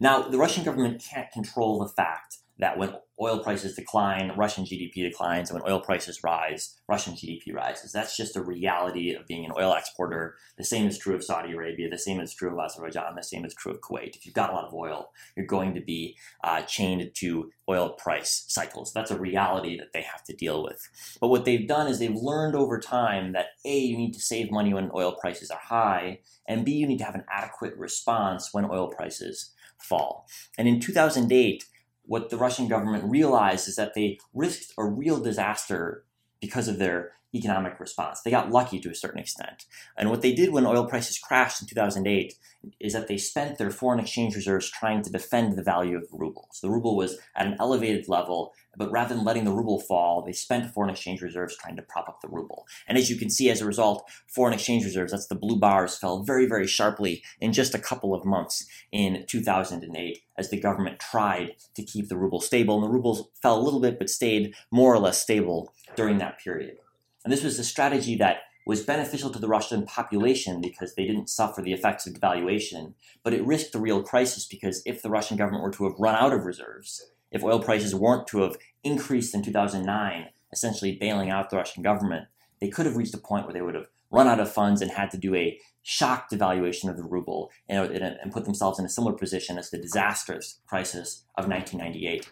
Now, 0.00 0.22
the 0.22 0.38
Russian 0.38 0.64
government 0.64 1.02
can't 1.02 1.30
control 1.32 1.80
the 1.80 1.88
fact 1.88 2.38
that 2.58 2.76
when 2.76 2.92
oil 3.20 3.38
prices 3.38 3.74
decline, 3.74 4.32
Russian 4.36 4.64
GDP 4.64 4.94
declines, 5.08 5.50
and 5.50 5.60
when 5.60 5.70
oil 5.70 5.80
prices 5.80 6.22
rise, 6.24 6.76
Russian 6.88 7.14
GDP 7.14 7.52
rises. 7.52 7.92
That's 7.92 8.16
just 8.16 8.36
a 8.36 8.42
reality 8.42 9.12
of 9.14 9.26
being 9.26 9.44
an 9.44 9.52
oil 9.56 9.74
exporter. 9.74 10.36
The 10.56 10.64
same 10.64 10.86
is 10.86 10.98
true 10.98 11.14
of 11.14 11.24
Saudi 11.24 11.52
Arabia, 11.52 11.88
the 11.88 11.98
same 11.98 12.20
is 12.20 12.34
true 12.34 12.52
of 12.52 12.58
Azerbaijan, 12.58 13.14
the 13.16 13.22
same 13.22 13.44
is 13.44 13.54
true 13.54 13.72
of 13.72 13.80
Kuwait. 13.80 14.16
If 14.16 14.26
you've 14.26 14.34
got 14.34 14.50
a 14.50 14.54
lot 14.54 14.64
of 14.64 14.74
oil, 14.74 15.10
you're 15.36 15.46
going 15.46 15.74
to 15.74 15.80
be 15.80 16.16
uh, 16.42 16.62
chained 16.62 17.10
to 17.14 17.50
oil 17.68 17.90
price 17.90 18.44
cycles. 18.48 18.92
That's 18.92 19.10
a 19.10 19.18
reality 19.18 19.78
that 19.78 19.92
they 19.92 20.02
have 20.02 20.24
to 20.24 20.34
deal 20.34 20.62
with. 20.62 20.88
But 21.20 21.28
what 21.28 21.44
they've 21.44 21.66
done 21.66 21.86
is 21.86 21.98
they've 21.98 22.14
learned 22.14 22.56
over 22.56 22.78
time 22.78 23.32
that 23.32 23.46
A, 23.64 23.78
you 23.78 23.96
need 23.96 24.14
to 24.14 24.20
save 24.20 24.50
money 24.50 24.72
when 24.74 24.90
oil 24.94 25.12
prices 25.12 25.50
are 25.50 25.60
high, 25.60 26.20
and 26.46 26.64
B, 26.64 26.72
you 26.72 26.86
need 26.86 26.98
to 26.98 27.04
have 27.04 27.14
an 27.14 27.26
adequate 27.30 27.76
response 27.76 28.50
when 28.52 28.64
oil 28.64 28.88
prices 28.88 29.52
fall. 29.80 30.26
And 30.56 30.68
in 30.68 30.80
2008, 30.80 31.64
what 32.02 32.30
the 32.30 32.36
Russian 32.36 32.68
government 32.68 33.04
realized 33.04 33.68
is 33.68 33.76
that 33.76 33.94
they 33.94 34.18
risked 34.32 34.72
a 34.78 34.84
real 34.84 35.20
disaster 35.20 36.04
because 36.40 36.68
of 36.68 36.78
their 36.78 37.12
economic 37.34 37.78
response. 37.78 38.22
They 38.22 38.30
got 38.30 38.50
lucky 38.50 38.80
to 38.80 38.90
a 38.90 38.94
certain 38.94 39.20
extent. 39.20 39.66
And 39.96 40.10
what 40.10 40.22
they 40.22 40.32
did 40.32 40.50
when 40.50 40.66
oil 40.66 40.86
prices 40.86 41.18
crashed 41.18 41.60
in 41.60 41.68
2008 41.68 42.34
is 42.80 42.92
that 42.94 43.06
they 43.06 43.18
spent 43.18 43.58
their 43.58 43.70
foreign 43.70 44.00
exchange 44.00 44.34
reserves 44.34 44.70
trying 44.70 45.02
to 45.02 45.10
defend 45.10 45.56
the 45.56 45.62
value 45.62 45.96
of 45.96 46.08
the 46.08 46.16
ruble. 46.16 46.48
So 46.52 46.66
the 46.66 46.72
ruble 46.72 46.96
was 46.96 47.18
at 47.36 47.46
an 47.46 47.56
elevated 47.60 48.08
level, 48.08 48.52
but 48.76 48.90
rather 48.90 49.14
than 49.14 49.24
letting 49.24 49.44
the 49.44 49.52
ruble 49.52 49.78
fall, 49.80 50.22
they 50.22 50.32
spent 50.32 50.72
foreign 50.72 50.90
exchange 50.90 51.20
reserves 51.20 51.56
trying 51.56 51.76
to 51.76 51.82
prop 51.82 52.08
up 52.08 52.20
the 52.20 52.28
ruble. 52.28 52.66
And 52.86 52.96
as 52.96 53.10
you 53.10 53.16
can 53.16 53.30
see, 53.30 53.50
as 53.50 53.60
a 53.60 53.66
result, 53.66 54.08
foreign 54.26 54.54
exchange 54.54 54.84
reserves, 54.84 55.12
that's 55.12 55.26
the 55.26 55.34
blue 55.34 55.58
bars, 55.58 55.98
fell 55.98 56.22
very, 56.22 56.46
very 56.46 56.66
sharply 56.66 57.22
in 57.40 57.52
just 57.52 57.74
a 57.74 57.78
couple 57.78 58.14
of 58.14 58.24
months 58.24 58.66
in 58.90 59.24
2008 59.26 60.22
as 60.36 60.50
the 60.50 60.60
government 60.60 60.98
tried 60.98 61.56
to 61.74 61.82
keep 61.82 62.08
the 62.08 62.16
ruble 62.16 62.40
stable. 62.40 62.76
And 62.76 62.84
the 62.84 62.94
ruble 62.94 63.30
fell 63.42 63.58
a 63.58 63.62
little 63.62 63.80
bit, 63.80 63.98
but 63.98 64.08
stayed 64.08 64.54
more 64.70 64.94
or 64.94 64.98
less 64.98 65.20
stable 65.20 65.72
during 65.94 66.18
that 66.18 66.38
period. 66.38 66.78
And 67.24 67.32
this 67.32 67.44
was 67.44 67.58
a 67.58 67.64
strategy 67.64 68.16
that 68.16 68.38
was 68.66 68.84
beneficial 68.84 69.30
to 69.30 69.38
the 69.38 69.48
Russian 69.48 69.86
population 69.86 70.60
because 70.60 70.94
they 70.94 71.06
didn't 71.06 71.30
suffer 71.30 71.62
the 71.62 71.72
effects 71.72 72.06
of 72.06 72.12
devaluation, 72.12 72.92
but 73.22 73.32
it 73.32 73.44
risked 73.46 73.74
a 73.74 73.78
real 73.78 74.02
crisis 74.02 74.44
because 74.44 74.82
if 74.84 75.00
the 75.00 75.08
Russian 75.08 75.38
government 75.38 75.64
were 75.64 75.70
to 75.70 75.84
have 75.84 75.98
run 75.98 76.14
out 76.14 76.34
of 76.34 76.44
reserves, 76.44 77.10
if 77.30 77.42
oil 77.42 77.60
prices 77.60 77.94
weren't 77.94 78.26
to 78.28 78.42
have 78.42 78.56
increased 78.84 79.34
in 79.34 79.42
2009, 79.42 80.26
essentially 80.52 80.96
bailing 80.96 81.30
out 81.30 81.48
the 81.48 81.56
Russian 81.56 81.82
government, 81.82 82.26
they 82.60 82.68
could 82.68 82.86
have 82.86 82.96
reached 82.96 83.14
a 83.14 83.18
point 83.18 83.46
where 83.46 83.54
they 83.54 83.62
would 83.62 83.74
have 83.74 83.88
run 84.10 84.26
out 84.26 84.40
of 84.40 84.52
funds 84.52 84.82
and 84.82 84.90
had 84.90 85.10
to 85.12 85.18
do 85.18 85.34
a 85.34 85.58
shock 85.82 86.30
devaluation 86.30 86.90
of 86.90 86.96
the 86.98 87.02
ruble 87.02 87.50
and, 87.68 87.90
and 87.90 88.32
put 88.32 88.44
themselves 88.44 88.78
in 88.78 88.84
a 88.84 88.88
similar 88.90 89.14
position 89.14 89.56
as 89.56 89.70
the 89.70 89.78
disastrous 89.78 90.60
crisis 90.66 91.24
of 91.36 91.48
1998. 91.48 92.30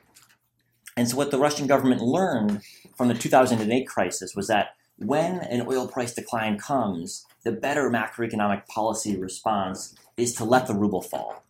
And 0.96 1.08
so, 1.08 1.16
what 1.16 1.30
the 1.30 1.38
Russian 1.38 1.66
government 1.66 2.00
learned 2.00 2.62
from 2.96 3.08
the 3.08 3.14
2008 3.14 3.86
crisis 3.86 4.34
was 4.34 4.48
that 4.48 4.76
when 4.98 5.40
an 5.40 5.66
oil 5.68 5.86
price 5.86 6.14
decline 6.14 6.58
comes, 6.58 7.26
the 7.44 7.52
better 7.52 7.90
macroeconomic 7.90 8.66
policy 8.66 9.16
response 9.16 9.94
is 10.16 10.34
to 10.34 10.44
let 10.44 10.66
the 10.66 10.74
ruble 10.74 11.02
fall. 11.02 11.44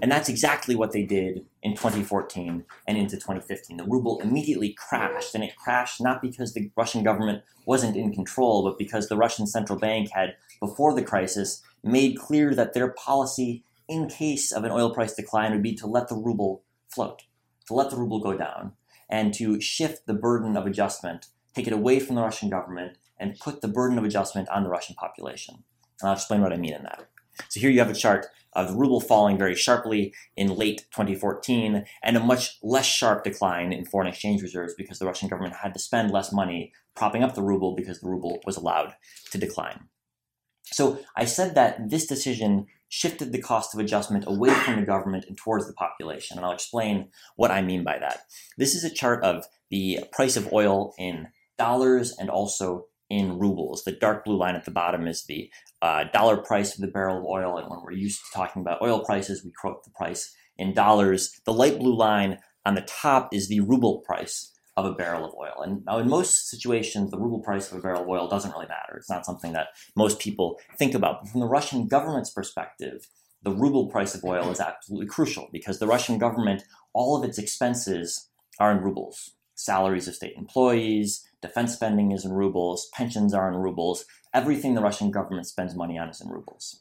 And 0.00 0.10
that's 0.10 0.28
exactly 0.28 0.74
what 0.74 0.92
they 0.92 1.02
did 1.02 1.44
in 1.62 1.72
2014 1.72 2.64
and 2.88 2.98
into 2.98 3.16
2015. 3.16 3.76
The 3.76 3.84
ruble 3.84 4.20
immediately 4.20 4.72
crashed, 4.72 5.34
and 5.34 5.44
it 5.44 5.56
crashed 5.56 6.00
not 6.00 6.22
because 6.22 6.54
the 6.54 6.70
Russian 6.76 7.02
government 7.02 7.42
wasn't 7.66 7.96
in 7.96 8.14
control, 8.14 8.64
but 8.64 8.78
because 8.78 9.08
the 9.08 9.16
Russian 9.16 9.46
central 9.46 9.78
bank 9.78 10.10
had, 10.12 10.36
before 10.60 10.94
the 10.94 11.02
crisis, 11.02 11.62
made 11.82 12.18
clear 12.18 12.54
that 12.54 12.72
their 12.72 12.88
policy 12.88 13.62
in 13.88 14.08
case 14.08 14.52
of 14.52 14.64
an 14.64 14.72
oil 14.72 14.92
price 14.92 15.14
decline 15.14 15.52
would 15.52 15.62
be 15.62 15.74
to 15.74 15.86
let 15.86 16.08
the 16.08 16.16
ruble 16.16 16.62
float, 16.88 17.22
to 17.66 17.74
let 17.74 17.90
the 17.90 17.96
ruble 17.96 18.20
go 18.20 18.36
down, 18.36 18.72
and 19.08 19.32
to 19.34 19.60
shift 19.60 20.06
the 20.06 20.14
burden 20.14 20.56
of 20.56 20.66
adjustment 20.66 21.26
take 21.56 21.66
it 21.66 21.72
away 21.72 21.98
from 21.98 22.14
the 22.14 22.22
Russian 22.22 22.50
government, 22.50 22.98
and 23.18 23.40
put 23.40 23.62
the 23.62 23.68
burden 23.68 23.96
of 23.96 24.04
adjustment 24.04 24.48
on 24.50 24.62
the 24.62 24.68
Russian 24.68 24.94
population. 24.94 25.64
And 26.00 26.10
I'll 26.10 26.14
explain 26.14 26.42
what 26.42 26.52
I 26.52 26.58
mean 26.58 26.74
in 26.74 26.82
that. 26.82 27.08
So 27.48 27.60
here 27.60 27.70
you 27.70 27.78
have 27.78 27.90
a 27.90 27.94
chart 27.94 28.26
of 28.52 28.68
the 28.68 28.76
ruble 28.76 29.00
falling 29.00 29.38
very 29.38 29.54
sharply 29.54 30.14
in 30.36 30.54
late 30.54 30.86
2014 30.92 31.84
and 32.02 32.16
a 32.16 32.20
much 32.20 32.58
less 32.62 32.84
sharp 32.84 33.24
decline 33.24 33.72
in 33.72 33.86
foreign 33.86 34.06
exchange 34.06 34.42
reserves 34.42 34.74
because 34.76 34.98
the 34.98 35.06
Russian 35.06 35.28
government 35.28 35.56
had 35.56 35.72
to 35.72 35.80
spend 35.80 36.10
less 36.10 36.30
money 36.30 36.72
propping 36.94 37.22
up 37.22 37.34
the 37.34 37.42
ruble 37.42 37.74
because 37.74 38.00
the 38.00 38.08
ruble 38.08 38.40
was 38.44 38.56
allowed 38.56 38.94
to 39.30 39.38
decline. 39.38 39.88
So 40.72 40.98
I 41.16 41.24
said 41.24 41.54
that 41.54 41.90
this 41.90 42.06
decision 42.06 42.66
shifted 42.88 43.32
the 43.32 43.42
cost 43.42 43.74
of 43.74 43.80
adjustment 43.80 44.24
away 44.26 44.50
from 44.50 44.76
the 44.76 44.86
government 44.86 45.24
and 45.28 45.36
towards 45.36 45.66
the 45.66 45.72
population, 45.72 46.36
and 46.36 46.46
I'll 46.46 46.52
explain 46.52 47.08
what 47.36 47.50
I 47.50 47.62
mean 47.62 47.84
by 47.84 47.98
that. 47.98 48.20
This 48.56 48.74
is 48.74 48.84
a 48.84 48.94
chart 48.94 49.22
of 49.24 49.44
the 49.70 50.00
price 50.12 50.36
of 50.36 50.52
oil 50.52 50.94
in 50.98 51.28
dollars 51.58 52.14
and 52.18 52.30
also 52.30 52.86
in 53.08 53.38
rubles. 53.38 53.84
The 53.84 53.92
dark 53.92 54.24
blue 54.24 54.36
line 54.36 54.56
at 54.56 54.64
the 54.64 54.70
bottom 54.70 55.06
is 55.06 55.24
the 55.24 55.50
uh, 55.82 56.04
dollar 56.12 56.36
price 56.36 56.74
of 56.74 56.80
the 56.80 56.90
barrel 56.90 57.18
of 57.18 57.24
oil. 57.24 57.56
And 57.58 57.70
when 57.70 57.80
we're 57.82 57.92
used 57.92 58.20
to 58.20 58.36
talking 58.36 58.62
about 58.62 58.82
oil 58.82 59.04
prices, 59.04 59.44
we 59.44 59.52
quote 59.52 59.84
the 59.84 59.90
price 59.90 60.34
in 60.56 60.74
dollars. 60.74 61.40
The 61.44 61.52
light 61.52 61.78
blue 61.78 61.96
line 61.96 62.38
on 62.64 62.74
the 62.74 62.82
top 62.82 63.32
is 63.32 63.48
the 63.48 63.60
ruble 63.60 64.00
price 64.00 64.52
of 64.76 64.84
a 64.84 64.92
barrel 64.92 65.24
of 65.24 65.34
oil. 65.34 65.62
And 65.62 65.84
now, 65.86 65.98
in 65.98 66.08
most 66.08 66.48
situations, 66.48 67.10
the 67.10 67.18
ruble 67.18 67.40
price 67.40 67.70
of 67.70 67.78
a 67.78 67.80
barrel 67.80 68.02
of 68.02 68.08
oil 68.08 68.28
doesn't 68.28 68.52
really 68.52 68.66
matter. 68.66 68.96
It's 68.96 69.10
not 69.10 69.24
something 69.24 69.52
that 69.52 69.68
most 69.94 70.18
people 70.18 70.58
think 70.78 70.94
about. 70.94 71.22
But 71.22 71.30
from 71.30 71.40
the 71.40 71.46
Russian 71.46 71.86
government's 71.86 72.30
perspective, 72.30 73.08
the 73.42 73.52
ruble 73.52 73.86
price 73.88 74.14
of 74.14 74.24
oil 74.24 74.50
is 74.50 74.60
absolutely 74.60 75.06
crucial 75.06 75.48
because 75.52 75.78
the 75.78 75.86
Russian 75.86 76.18
government, 76.18 76.64
all 76.92 77.16
of 77.16 77.28
its 77.28 77.38
expenses 77.38 78.28
are 78.58 78.72
in 78.72 78.82
rubles 78.82 79.32
salaries 79.56 80.06
of 80.06 80.14
state 80.14 80.34
employees, 80.36 81.26
defense 81.42 81.74
spending 81.74 82.12
is 82.12 82.24
in 82.24 82.32
rubles, 82.32 82.88
pensions 82.92 83.34
are 83.34 83.48
in 83.48 83.56
rubles. 83.56 84.04
Everything 84.32 84.74
the 84.74 84.82
Russian 84.82 85.10
government 85.10 85.46
spends 85.46 85.74
money 85.74 85.98
on 85.98 86.08
is 86.08 86.20
in 86.20 86.28
rubles. 86.28 86.80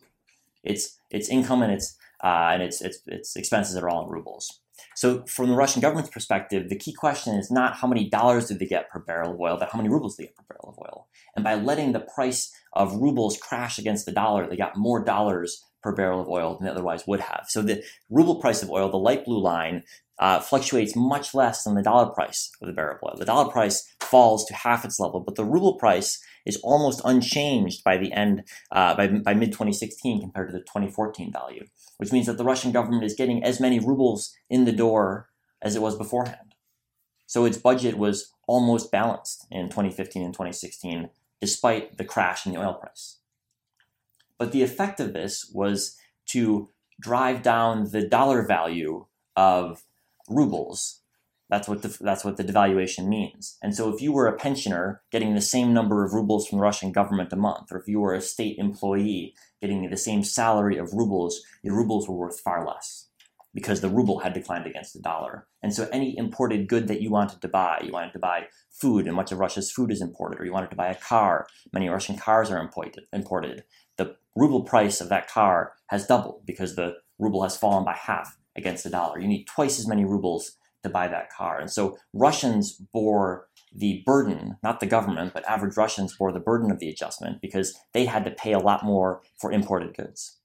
Its 0.64 0.98
its 1.10 1.30
income 1.30 1.64
and 1.64 1.72
its 1.72 1.98
uh, 2.24 2.50
and 2.52 2.62
its, 2.62 2.82
its 2.82 3.00
its 3.08 3.36
expenses 3.36 3.78
are 3.78 3.90
all 3.90 4.06
in 4.06 4.12
rubles. 4.12 4.62
So, 4.96 5.24
from 5.26 5.50
the 5.50 5.56
Russian 5.56 5.82
government's 5.82 6.10
perspective, 6.10 6.70
the 6.70 6.78
key 6.78 6.94
question 6.94 7.36
is 7.36 7.52
not 7.52 7.76
how 7.76 7.88
many 7.88 8.10
dollars 8.10 8.48
did 8.48 8.60
they 8.60 8.66
get 8.66 8.90
per 8.90 9.00
barrel 9.00 9.34
of 9.34 9.40
oil, 9.40 9.58
but 9.60 9.70
how 9.70 9.78
many 9.78 9.90
rubles 9.90 10.16
they 10.16 10.26
get 10.26 10.36
per 10.36 10.44
barrel 10.50 10.70
of 10.70 10.80
oil. 10.80 11.08
And 11.36 11.44
by 11.44 11.56
letting 11.56 11.92
the 11.92 12.00
price 12.00 12.52
of 12.74 12.96
rubles 12.96 13.38
crash 13.38 13.78
against 13.78 14.06
the 14.06 14.12
dollar, 14.12 14.48
they 14.48 14.58
got 14.58 14.78
more 14.78 15.04
dollars 15.04 15.64
per 15.84 15.94
barrel 15.94 16.22
of 16.22 16.28
oil 16.28 16.56
than 16.56 16.66
they 16.66 16.72
otherwise 16.72 17.06
would 17.06 17.20
have. 17.20 17.46
So 17.48 17.62
the 17.62 17.84
ruble 18.10 18.42
price 18.42 18.64
of 18.64 18.72
oil, 18.72 18.90
the 18.90 18.98
light 18.98 19.26
blue 19.26 19.42
line, 19.42 19.84
uh, 20.18 20.40
fluctuates 20.40 20.96
much 20.96 21.34
less 21.34 21.64
than 21.64 21.76
the 21.76 21.84
dollar 21.84 22.10
price 22.12 22.50
of 22.62 22.68
the 22.68 22.74
barrel 22.74 22.96
of 22.96 23.04
oil. 23.04 23.16
The 23.18 23.26
dollar 23.26 23.52
price 23.52 23.88
falls 24.00 24.46
to 24.46 24.54
half 24.54 24.86
its 24.86 25.00
level, 25.00 25.20
but 25.20 25.36
the 25.36 25.46
ruble 25.46 25.76
price 25.76 26.20
is 26.46 26.60
almost 26.64 27.02
unchanged 27.04 27.84
by 27.84 27.98
the 27.98 28.14
end, 28.14 28.44
uh, 28.72 28.96
by, 28.96 29.08
by 29.08 29.34
mid 29.34 29.52
2016 29.52 30.22
compared 30.22 30.50
to 30.50 30.54
the 30.54 30.62
2014 30.62 31.32
value, 31.32 31.66
which 31.98 32.12
means 32.12 32.26
that 32.26 32.38
the 32.38 32.44
Russian 32.44 32.72
government 32.72 33.04
is 33.04 33.16
getting 33.16 33.44
as 33.44 33.60
many 33.60 33.80
rubles 33.80 34.36
in 34.50 34.66
the 34.66 34.72
door 34.72 35.30
as 35.62 35.76
it 35.76 35.82
was 35.82 35.96
beforehand. 35.96 36.56
So 37.26 37.46
its 37.46 37.58
budget 37.58 37.98
was 37.98 38.32
almost 38.48 38.92
balanced 38.92 39.48
in 39.50 39.66
2015 39.66 40.24
and 40.24 40.34
2016, 40.34 41.10
despite 41.42 41.98
the 41.98 42.06
crash 42.06 42.46
in 42.46 42.54
the 42.54 42.60
oil 42.60 42.74
price. 42.74 43.20
But 44.38 44.52
the 44.52 44.64
effect 44.64 45.00
of 45.00 45.14
this 45.14 45.50
was 45.54 45.98
to 46.28 46.70
drive 47.00 47.42
down 47.42 47.92
the 47.92 48.08
dollar 48.08 48.46
value 48.46 49.06
of 49.36 49.84
rubles. 50.30 51.02
That's 51.50 51.68
what 51.68 51.84
the, 51.84 51.96
that's 52.02 52.26
what 52.26 52.38
the 52.38 52.44
devaluation 52.44 53.08
means. 53.08 53.58
And 53.62 53.76
so, 53.76 53.94
if 53.94 54.02
you 54.02 54.12
were 54.12 54.28
a 54.28 54.38
pensioner 54.38 55.04
getting 55.12 55.36
the 55.36 55.42
same 55.42 55.74
number 55.74 56.04
of 56.04 56.14
rubles 56.14 56.48
from 56.48 56.58
the 56.58 56.64
Russian 56.64 56.92
government 56.92 57.32
a 57.34 57.36
month, 57.38 57.72
or 57.72 57.78
if 57.78 57.88
you 57.88 58.00
were 58.00 58.16
a 58.16 58.22
state 58.22 58.58
employee 58.58 59.36
getting 59.62 59.88
the 59.90 59.98
same 59.98 60.24
salary 60.24 60.78
of 60.78 60.94
rubles, 60.94 61.42
your 61.62 61.76
rubles 61.76 62.10
were 62.10 62.16
worth 62.16 62.40
far 62.40 62.66
less 62.66 63.10
because 63.54 63.80
the 63.80 63.90
ruble 63.90 64.20
had 64.20 64.34
declined 64.34 64.68
against 64.68 64.94
the 64.94 65.00
dollar. 65.00 65.48
And 65.62 65.74
so, 65.74 65.88
any 65.92 66.18
imported 66.18 66.68
good 66.68 66.88
that 66.88 67.02
you 67.02 67.12
wanted 67.12 67.42
to 67.42 67.48
buy, 67.48 67.80
you 67.84 67.94
wanted 67.94 68.14
to 68.14 68.20
buy 68.20 68.48
food, 68.72 69.06
and 69.06 69.16
much 69.16 69.32
of 69.32 69.40
Russia's 69.40 69.72
food 69.72 69.92
is 69.92 70.02
imported, 70.02 70.40
or 70.40 70.46
you 70.46 70.52
wanted 70.52 70.72
to 70.72 70.76
buy 70.76 70.88
a 70.88 70.96
car, 70.96 71.48
many 71.72 71.90
Russian 71.90 72.18
cars 72.18 72.50
are 72.50 72.60
imported. 72.60 73.06
imported. 73.14 73.64
The 73.98 74.16
ruble 74.36 74.64
price 74.64 75.00
of 75.00 75.10
that 75.10 75.30
car 75.30 75.74
has 75.88 76.08
doubled 76.08 76.42
because 76.46 76.76
the 76.76 76.96
ruble 77.20 77.44
has 77.44 77.56
fallen 77.56 77.86
by 77.86 77.94
half 77.94 78.36
against 78.56 78.84
the 78.84 78.90
dollar. 78.90 79.20
You 79.20 79.28
need 79.28 79.46
twice 79.46 79.80
as 79.80 79.88
many 79.88 80.06
rubles 80.06 80.58
to 80.86 80.90
buy 80.90 81.08
that 81.08 81.32
car. 81.32 81.60
And 81.60 81.70
so 81.70 81.98
Russians 82.14 82.74
bore 82.94 83.48
the 83.74 84.04
burden, 84.06 84.58
not 84.64 84.80
the 84.80 84.86
government, 84.86 85.34
but 85.34 85.44
average 85.46 85.76
Russians 85.76 86.16
bore 86.16 86.32
the 86.32 86.40
burden 86.40 86.72
of 86.72 86.80
the 86.80 86.90
adjustment 86.90 87.42
because 87.42 87.78
they 87.94 88.06
had 88.06 88.24
to 88.24 88.32
pay 88.32 88.54
a 88.54 88.60
lot 88.60 88.86
more 88.86 89.22
for 89.38 89.52
imported 89.52 89.98
goods. 89.98 90.38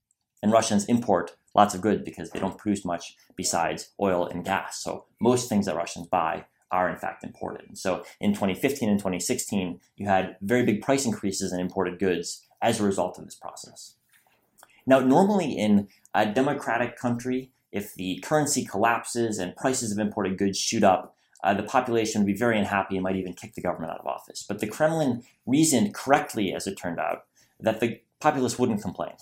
And 0.43 0.51
Russians 0.51 0.85
import 0.85 1.37
lots 1.55 1.73
of 1.73 1.81
goods 1.81 2.01
because 2.03 2.31
they 2.31 2.39
don't 2.39 2.57
produce 2.57 2.83
much 2.83 3.15
besides 3.35 3.91
oil 4.01 4.25
and 4.25 4.43
gas. 4.43 4.81
So 4.83 5.05
most 5.19 5.47
things 5.47 5.65
that 5.67 5.75
Russians 5.75 6.07
buy 6.07 6.45
are 6.71 6.89
in 6.89 6.97
fact 6.97 7.23
imported. 7.23 7.67
And 7.67 7.77
so 7.77 8.03
in 8.19 8.33
2015 8.33 8.89
and 8.89 8.99
2016, 8.99 9.79
you 9.97 10.07
had 10.07 10.37
very 10.41 10.65
big 10.65 10.81
price 10.81 11.05
increases 11.05 11.53
in 11.53 11.59
imported 11.59 11.99
goods 11.99 12.45
as 12.61 12.79
a 12.79 12.83
result 12.83 13.17
of 13.17 13.25
this 13.25 13.35
process. 13.35 13.95
Now, 14.85 14.99
normally 14.99 15.53
in 15.53 15.89
a 16.13 16.25
democratic 16.25 16.97
country, 16.97 17.51
if 17.71 17.93
the 17.95 18.19
currency 18.23 18.65
collapses 18.65 19.37
and 19.37 19.55
prices 19.55 19.91
of 19.91 19.99
imported 19.99 20.37
goods 20.37 20.59
shoot 20.59 20.83
up, 20.83 21.15
uh, 21.43 21.53
the 21.53 21.63
population 21.63 22.21
would 22.21 22.27
be 22.27 22.37
very 22.37 22.57
unhappy 22.57 22.95
and 22.95 23.03
might 23.03 23.15
even 23.15 23.33
kick 23.33 23.55
the 23.55 23.61
government 23.61 23.91
out 23.91 23.99
of 23.99 24.07
office. 24.07 24.45
But 24.47 24.59
the 24.59 24.67
Kremlin 24.67 25.23
reasoned 25.45 25.93
correctly, 25.93 26.53
as 26.53 26.67
it 26.67 26.77
turned 26.77 26.99
out, 26.99 27.25
that 27.59 27.79
the 27.79 27.99
populace 28.19 28.59
wouldn't 28.59 28.81
complain, 28.81 29.13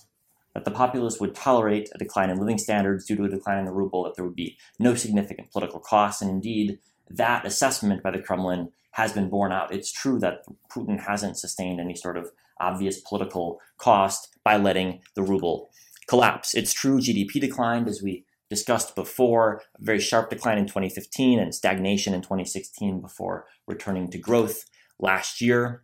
that 0.54 0.66
the 0.66 0.72
populace 0.72 1.20
would 1.20 1.36
tolerate 1.36 1.90
a 1.94 1.98
decline 1.98 2.30
in 2.30 2.40
living 2.40 2.58
standards 2.58 3.06
due 3.06 3.16
to 3.16 3.24
a 3.26 3.30
decline 3.30 3.60
in 3.60 3.66
the 3.66 3.72
ruble, 3.72 4.04
that 4.04 4.16
there 4.16 4.26
would 4.26 4.36
be 4.36 4.58
no 4.78 4.96
significant 4.96 5.52
political 5.52 5.80
costs, 5.80 6.22
and 6.22 6.30
indeed, 6.30 6.80
that 7.10 7.46
assessment 7.46 8.04
by 8.04 8.12
the 8.12 8.20
Kremlin 8.20 8.72
has 8.92 9.14
been 9.14 9.30
borne 9.30 9.52
out. 9.52 9.74
It's 9.74 9.92
true 9.92 10.20
that 10.20 10.44
Putin 10.70 11.00
hasn't 11.00 11.38
sustained 11.38 11.80
any 11.80 11.96
sort 11.96 12.18
of 12.18 12.32
obvious 12.60 13.00
political 13.00 13.62
cost 13.78 14.36
by 14.44 14.58
letting 14.58 15.02
the 15.16 15.24
ruble 15.24 15.70
collapse. 16.08 16.54
It's 16.54 16.74
true 16.74 17.00
GDP 17.00 17.40
declined, 17.40 17.88
as 17.88 18.02
we 18.02 18.26
discussed 18.50 18.96
before, 18.96 19.62
a 19.80 19.84
very 19.84 20.00
sharp 20.00 20.30
decline 20.30 20.58
in 20.58 20.66
2015 20.66 21.40
and 21.40 21.54
stagnation 21.54 22.14
in 22.14 22.22
2016 22.22 23.02
before 23.02 23.46
returning 23.68 24.10
to 24.10 24.18
growth 24.18 24.66
last 25.00 25.42
year. 25.42 25.84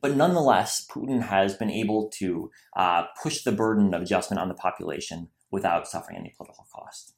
But 0.00 0.16
nonetheless, 0.16 0.86
Putin 0.90 1.22
has 1.22 1.54
been 1.54 1.70
able 1.70 2.10
to 2.18 2.50
uh, 2.76 3.04
push 3.22 3.42
the 3.42 3.52
burden 3.52 3.94
of 3.94 4.02
adjustment 4.02 4.40
on 4.40 4.48
the 4.48 4.54
population 4.54 5.28
without 5.50 5.88
suffering 5.88 6.18
any 6.18 6.34
political 6.36 6.66
cost. 6.74 7.14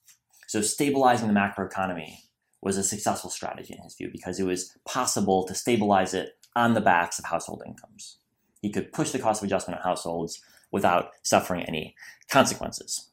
So, 0.46 0.60
stabilizing 0.60 1.28
the 1.28 1.34
macroeconomy 1.34 2.16
was 2.60 2.76
a 2.76 2.82
successful 2.82 3.30
strategy 3.30 3.74
in 3.74 3.82
his 3.82 3.94
view 3.94 4.08
because 4.12 4.38
it 4.38 4.44
was 4.44 4.76
possible 4.84 5.46
to 5.46 5.54
stabilize 5.54 6.12
it 6.12 6.32
on 6.54 6.74
the 6.74 6.80
backs 6.80 7.18
of 7.18 7.24
household 7.26 7.62
incomes. 7.66 8.18
He 8.60 8.70
could 8.70 8.92
push 8.92 9.10
the 9.10 9.18
cost 9.18 9.42
of 9.42 9.46
adjustment 9.46 9.78
on 9.78 9.84
households 9.84 10.40
without 10.70 11.10
suffering 11.22 11.62
any 11.62 11.94
consequences. 12.28 13.10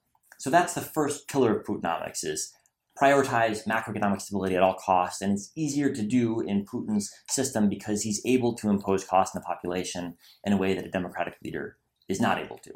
So 0.48 0.52
that's 0.52 0.76
the 0.76 0.80
first 0.80 1.28
pillar 1.28 1.58
of 1.58 1.66
Putinomics 1.66 2.24
is 2.24 2.54
prioritize 2.98 3.68
macroeconomic 3.68 4.22
stability 4.22 4.56
at 4.56 4.64
all 4.64 4.76
costs. 4.76 5.22
And 5.22 5.34
it's 5.34 5.52
easier 5.58 5.94
to 5.94 6.02
do 6.02 6.40
in 6.40 6.64
Putin's 6.64 7.14
system 7.30 7.68
because 7.68 8.04
he's 8.04 8.22
able 8.26 8.54
to 8.54 8.70
impose 8.70 9.04
costs 9.04 9.36
on 9.36 9.42
the 9.42 9.46
population 9.46 10.16
in 10.46 10.54
a 10.54 10.58
way 10.58 10.74
that 10.74 10.86
a 10.86 10.90
democratic 10.90 11.36
leader 11.44 11.76
is 12.08 12.22
not 12.22 12.40
able 12.40 12.60
to. 12.60 12.72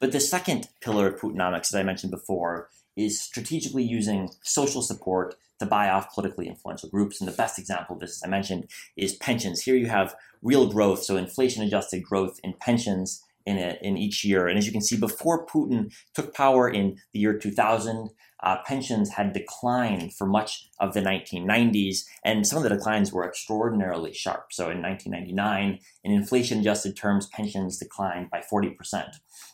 But 0.00 0.12
the 0.12 0.20
second 0.20 0.68
pillar 0.82 1.06
of 1.06 1.18
Putinomics, 1.18 1.72
as 1.72 1.76
I 1.76 1.82
mentioned 1.82 2.10
before, 2.10 2.68
is 2.94 3.18
strategically 3.18 3.84
using 3.84 4.28
social 4.42 4.82
support 4.82 5.36
to 5.60 5.64
buy 5.64 5.88
off 5.88 6.12
politically 6.14 6.46
influential 6.46 6.90
groups. 6.90 7.22
And 7.22 7.26
the 7.26 7.34
best 7.34 7.58
example 7.58 7.94
of 7.94 8.00
this, 8.00 8.18
as 8.18 8.22
I 8.22 8.28
mentioned, 8.28 8.68
is 8.98 9.14
pensions. 9.14 9.62
Here 9.62 9.76
you 9.76 9.86
have 9.86 10.14
real 10.42 10.70
growth, 10.70 11.04
so 11.04 11.16
inflation 11.16 11.62
adjusted 11.62 12.02
growth 12.02 12.38
in 12.44 12.52
pensions 12.52 13.24
in, 13.46 13.58
in 13.58 13.96
each 13.96 14.24
year. 14.24 14.46
And 14.46 14.58
as 14.58 14.66
you 14.66 14.72
can 14.72 14.82
see, 14.82 14.96
before 14.96 15.46
Putin 15.46 15.92
took 16.14 16.34
power 16.34 16.68
in 16.68 16.96
the 17.12 17.20
year 17.20 17.38
2000, 17.38 18.10
uh, 18.42 18.56
pensions 18.66 19.10
had 19.10 19.32
declined 19.32 20.12
for 20.12 20.26
much 20.26 20.68
of 20.80 20.94
the 20.94 21.00
1990s, 21.00 22.00
and 22.24 22.46
some 22.46 22.56
of 22.56 22.64
the 22.64 22.76
declines 22.76 23.12
were 23.12 23.26
extraordinarily 23.26 24.12
sharp. 24.12 24.46
So 24.52 24.64
in 24.64 24.82
1999, 24.82 25.78
in 26.02 26.12
inflation 26.12 26.60
adjusted 26.60 26.96
terms, 26.96 27.28
pensions 27.28 27.78
declined 27.78 28.30
by 28.30 28.42
40%. 28.52 28.74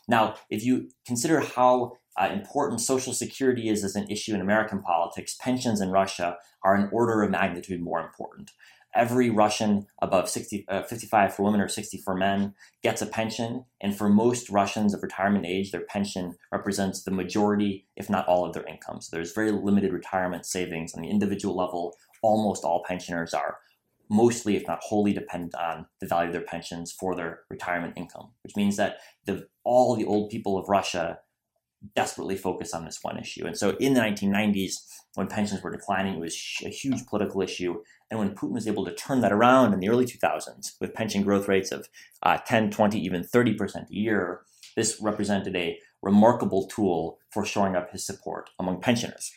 Now, 0.09 0.37
if 0.49 0.65
you 0.65 0.89
consider 1.07 1.41
how 1.41 1.93
uh, 2.19 2.31
important 2.33 2.81
Social 2.81 3.13
Security 3.13 3.69
is 3.69 3.85
as 3.85 3.95
an 3.95 4.11
issue 4.11 4.35
in 4.35 4.41
American 4.41 4.83
politics, 4.83 5.37
pensions 5.39 5.81
in 5.81 5.91
Russia 5.91 6.37
are 6.65 6.75
an 6.75 6.89
order 6.91 7.23
of 7.23 7.31
magnitude 7.31 7.81
more 7.81 8.01
important. 8.01 8.51
Every 8.95 9.31
Russian 9.31 9.87
above 10.01 10.29
60, 10.29 10.65
uh, 10.69 10.83
55 10.83 11.35
for 11.35 11.43
women 11.43 11.61
or 11.61 11.69
60 11.69 11.99
for 11.99 12.15
men 12.15 12.55
gets 12.83 13.03
a 13.03 13.07
pension, 13.07 13.65
and 13.81 13.97
for 13.97 14.09
most 14.09 14.49
Russians 14.49 14.95
of 14.95 15.03
retirement 15.03 15.47
age, 15.47 15.71
their 15.71 15.85
pension 15.85 16.37
represents 16.51 17.03
the 17.03 17.11
majority, 17.11 17.87
if 17.97 18.09
not 18.09 18.27
all, 18.27 18.47
of 18.47 18.55
their 18.55 18.67
income. 18.67 19.01
So 19.01 19.15
there's 19.15 19.33
very 19.33 19.53
limited 19.53 19.93
retirement 19.93 20.47
savings 20.47 20.95
on 20.95 21.03
the 21.03 21.11
individual 21.11 21.55
level. 21.55 21.97
Almost 22.23 22.65
all 22.65 22.83
pensioners 22.87 23.35
are 23.35 23.59
mostly, 24.09 24.57
if 24.57 24.67
not 24.67 24.81
wholly, 24.81 25.13
dependent 25.13 25.55
on 25.55 25.87
the 26.01 26.07
value 26.07 26.29
of 26.29 26.33
their 26.33 26.43
pensions 26.43 26.91
for 26.91 27.15
their 27.15 27.41
retirement 27.51 27.95
income, 27.97 28.31
which 28.43 28.57
means 28.57 28.77
that 28.77 28.99
the, 29.27 29.47
all 29.65 29.95
the 29.95 30.07
old 30.07 30.31
people 30.31 30.57
of 30.57 30.69
Russia 30.69 31.19
desperately 31.95 32.37
focus 32.37 32.75
on 32.75 32.85
this 32.85 32.99
one 33.03 33.19
issue. 33.19 33.47
And 33.47 33.57
so 33.57 33.77
in 33.79 33.95
the 33.95 34.01
1990s, 34.01 34.75
when 35.15 35.27
pensions 35.27 35.63
were 35.63 35.71
declining, 35.71 36.15
it 36.15 36.21
was 36.21 36.37
a 36.65 36.69
huge 36.69 37.07
political 37.07 37.43
issue. 37.43 37.83
And 38.11 38.19
when 38.19 38.35
Putin 38.35 38.53
was 38.53 38.67
able 38.67 38.85
to 38.85 38.95
turn 38.95 39.21
that 39.21 39.33
around 39.33 39.73
in 39.73 39.81
the 39.81 39.89
early 39.89 40.05
2000s 40.05 40.73
with 40.81 40.95
pension 40.95 41.23
growth 41.23 41.49
rates 41.49 41.73
of 41.73 41.89
uh, 42.23 42.39
10, 42.39 42.71
20, 42.71 42.99
even 43.01 43.23
30% 43.23 43.91
a 43.91 43.95
year, 43.95 44.43
this 44.77 45.01
represented 45.01 45.55
a 45.57 45.79
remarkable 46.03 46.67
tool 46.67 47.19
for 47.31 47.45
shoring 47.45 47.77
up 47.77 47.91
his 47.91 48.07
support 48.07 48.51
among 48.59 48.81
pensioners. 48.81 49.33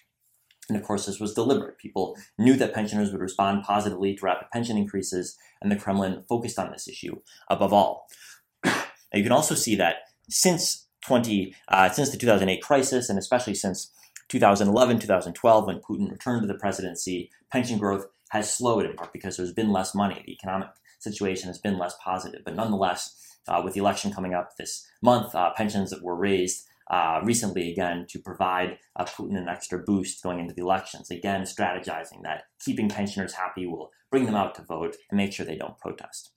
And 0.70 0.78
of 0.78 0.86
course, 0.86 1.06
this 1.06 1.20
was 1.20 1.34
deliberate. 1.34 1.78
People 1.78 2.16
knew 2.38 2.54
that 2.56 2.74
pensioners 2.74 3.12
would 3.12 3.22
respond 3.22 3.64
positively 3.64 4.16
to 4.16 4.26
rapid 4.26 4.48
pension 4.54 4.78
increases, 4.78 5.38
and 5.62 5.72
the 5.72 5.76
Kremlin 5.76 6.24
focused 6.30 6.60
on 6.60 6.72
this 6.72 6.88
issue 6.88 7.20
above 7.50 7.74
all. 7.74 8.08
you 9.14 9.24
can 9.24 9.32
also 9.32 9.56
see 9.56 9.76
that 9.76 9.96
since 10.30 10.88
20 11.06 11.56
uh, 11.68 11.90
since 11.90 12.10
the 12.10 12.18
2008 12.18 12.62
crisis, 12.62 13.10
and 13.10 13.18
especially 13.18 13.56
since 13.56 13.92
2011, 14.30 15.00
2012, 15.00 15.68
when 15.68 15.80
Putin 15.80 16.10
returned 16.10 16.42
to 16.42 16.48
the 16.48 16.60
presidency, 16.60 17.30
pension 17.52 17.78
growth 17.78 18.06
has 18.30 18.54
slowed 18.54 18.86
in 18.86 18.94
part 18.96 19.12
because 19.12 19.36
there's 19.36 19.54
been 19.54 19.72
less 19.72 19.94
money. 19.94 20.24
The 20.26 20.32
economic 20.32 20.70
situation 21.00 21.48
has 21.48 21.58
been 21.58 21.78
less 21.78 21.96
positive. 22.02 22.42
But 22.46 22.56
nonetheless, 22.56 23.38
uh, 23.48 23.62
with 23.64 23.74
the 23.74 23.82
election 23.82 24.14
coming 24.14 24.34
up 24.34 24.52
this 24.58 24.88
month, 25.02 25.36
uh, 25.36 25.52
pensions 25.56 25.90
that 25.90 26.04
were 26.04 26.16
raised 26.16 26.66
uh, 26.90 27.20
recently 27.24 27.72
again 27.72 28.06
to 28.10 28.20
provide 28.20 28.78
uh, 28.96 29.06
Putin 29.06 29.38
an 29.38 29.48
extra 29.50 29.80
boost 29.80 30.22
going 30.24 30.40
into 30.40 30.54
the 30.54 30.62
elections. 30.62 31.10
Again, 31.10 31.44
strategizing 31.44 32.22
that 32.24 32.44
keeping 32.64 32.90
pensioners 32.90 33.34
happy 33.34 33.66
will 33.66 33.92
bring 34.12 34.26
them 34.26 34.36
out 34.36 34.56
to 34.56 34.62
vote 34.62 34.96
and 35.10 35.18
make 35.18 35.34
sure 35.34 35.46
they 35.46 35.58
don't 35.58 35.80
protest. 35.80 36.32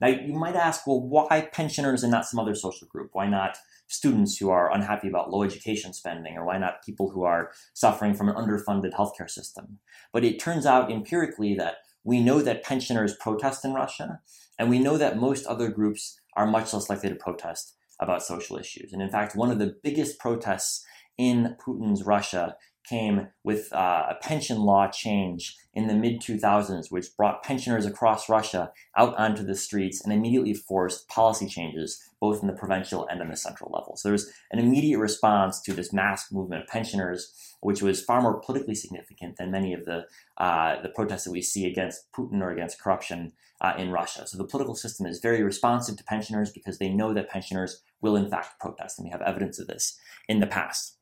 Now, 0.00 0.08
you 0.08 0.32
might 0.32 0.54
ask, 0.54 0.86
well, 0.86 1.00
why 1.00 1.48
pensioners 1.52 2.02
and 2.02 2.12
not 2.12 2.24
some 2.24 2.40
other 2.40 2.54
social 2.54 2.88
group? 2.88 3.10
Why 3.12 3.28
not 3.28 3.58
students 3.88 4.36
who 4.36 4.50
are 4.50 4.72
unhappy 4.72 5.08
about 5.08 5.30
low 5.30 5.42
education 5.42 5.92
spending, 5.92 6.36
or 6.36 6.44
why 6.44 6.58
not 6.58 6.84
people 6.84 7.10
who 7.10 7.24
are 7.24 7.50
suffering 7.74 8.14
from 8.14 8.28
an 8.28 8.36
underfunded 8.36 8.92
healthcare 8.92 9.28
system? 9.28 9.78
But 10.12 10.24
it 10.24 10.38
turns 10.38 10.66
out 10.66 10.92
empirically 10.92 11.54
that 11.56 11.78
we 12.04 12.20
know 12.20 12.40
that 12.42 12.62
pensioners 12.62 13.16
protest 13.16 13.64
in 13.64 13.74
Russia, 13.74 14.20
and 14.58 14.70
we 14.70 14.78
know 14.78 14.96
that 14.96 15.18
most 15.18 15.46
other 15.46 15.68
groups 15.68 16.20
are 16.34 16.46
much 16.46 16.72
less 16.72 16.88
likely 16.88 17.08
to 17.08 17.14
protest 17.14 17.74
about 18.00 18.22
social 18.22 18.56
issues. 18.56 18.92
And 18.92 19.02
in 19.02 19.10
fact, 19.10 19.34
one 19.34 19.50
of 19.50 19.58
the 19.58 19.74
biggest 19.82 20.18
protests 20.18 20.84
in 21.16 21.56
Putin's 21.60 22.04
Russia 22.04 22.56
came 22.88 23.28
with 23.44 23.72
uh, 23.72 24.06
a 24.10 24.14
pension 24.20 24.58
law 24.58 24.88
change 24.88 25.56
in 25.74 25.86
the 25.86 25.94
mid 25.94 26.20
2000s, 26.20 26.90
which 26.90 27.16
brought 27.16 27.42
pensioners 27.42 27.86
across 27.86 28.28
Russia 28.28 28.72
out 28.96 29.16
onto 29.16 29.44
the 29.44 29.54
streets 29.54 30.00
and 30.02 30.12
immediately 30.12 30.54
forced 30.54 31.08
policy 31.08 31.46
changes, 31.46 32.02
both 32.20 32.40
in 32.42 32.48
the 32.48 32.54
provincial 32.54 33.06
and 33.06 33.20
in 33.20 33.28
the 33.28 33.36
central 33.36 33.70
level. 33.72 33.96
So 33.96 34.08
there 34.08 34.14
was 34.14 34.32
an 34.50 34.58
immediate 34.58 34.98
response 34.98 35.60
to 35.62 35.72
this 35.72 35.92
mass 35.92 36.32
movement 36.32 36.62
of 36.62 36.68
pensioners, 36.68 37.32
which 37.60 37.82
was 37.82 38.02
far 38.02 38.22
more 38.22 38.40
politically 38.40 38.74
significant 38.74 39.36
than 39.36 39.50
many 39.50 39.72
of 39.72 39.84
the, 39.84 40.06
uh, 40.38 40.80
the 40.82 40.88
protests 40.88 41.24
that 41.24 41.32
we 41.32 41.42
see 41.42 41.66
against 41.66 42.10
Putin 42.12 42.40
or 42.42 42.50
against 42.50 42.80
corruption 42.80 43.32
uh, 43.60 43.74
in 43.76 43.90
Russia. 43.90 44.26
So 44.26 44.38
the 44.38 44.44
political 44.44 44.74
system 44.74 45.06
is 45.06 45.20
very 45.20 45.42
responsive 45.42 45.96
to 45.96 46.04
pensioners 46.04 46.50
because 46.50 46.78
they 46.78 46.88
know 46.88 47.12
that 47.14 47.28
pensioners 47.28 47.82
will, 48.00 48.16
in 48.16 48.30
fact, 48.30 48.60
protest. 48.60 48.98
And 48.98 49.06
we 49.06 49.10
have 49.10 49.22
evidence 49.22 49.58
of 49.58 49.66
this 49.66 49.98
in 50.28 50.40
the 50.40 50.46
past. 50.46 50.97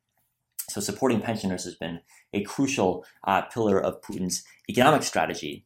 So 0.68 0.80
supporting 0.80 1.20
pensioners 1.20 1.64
has 1.64 1.74
been 1.74 2.00
a 2.32 2.42
crucial 2.42 3.04
uh, 3.24 3.42
pillar 3.42 3.80
of 3.80 4.00
Putin's 4.02 4.44
economic 4.68 5.02
strategy. 5.02 5.64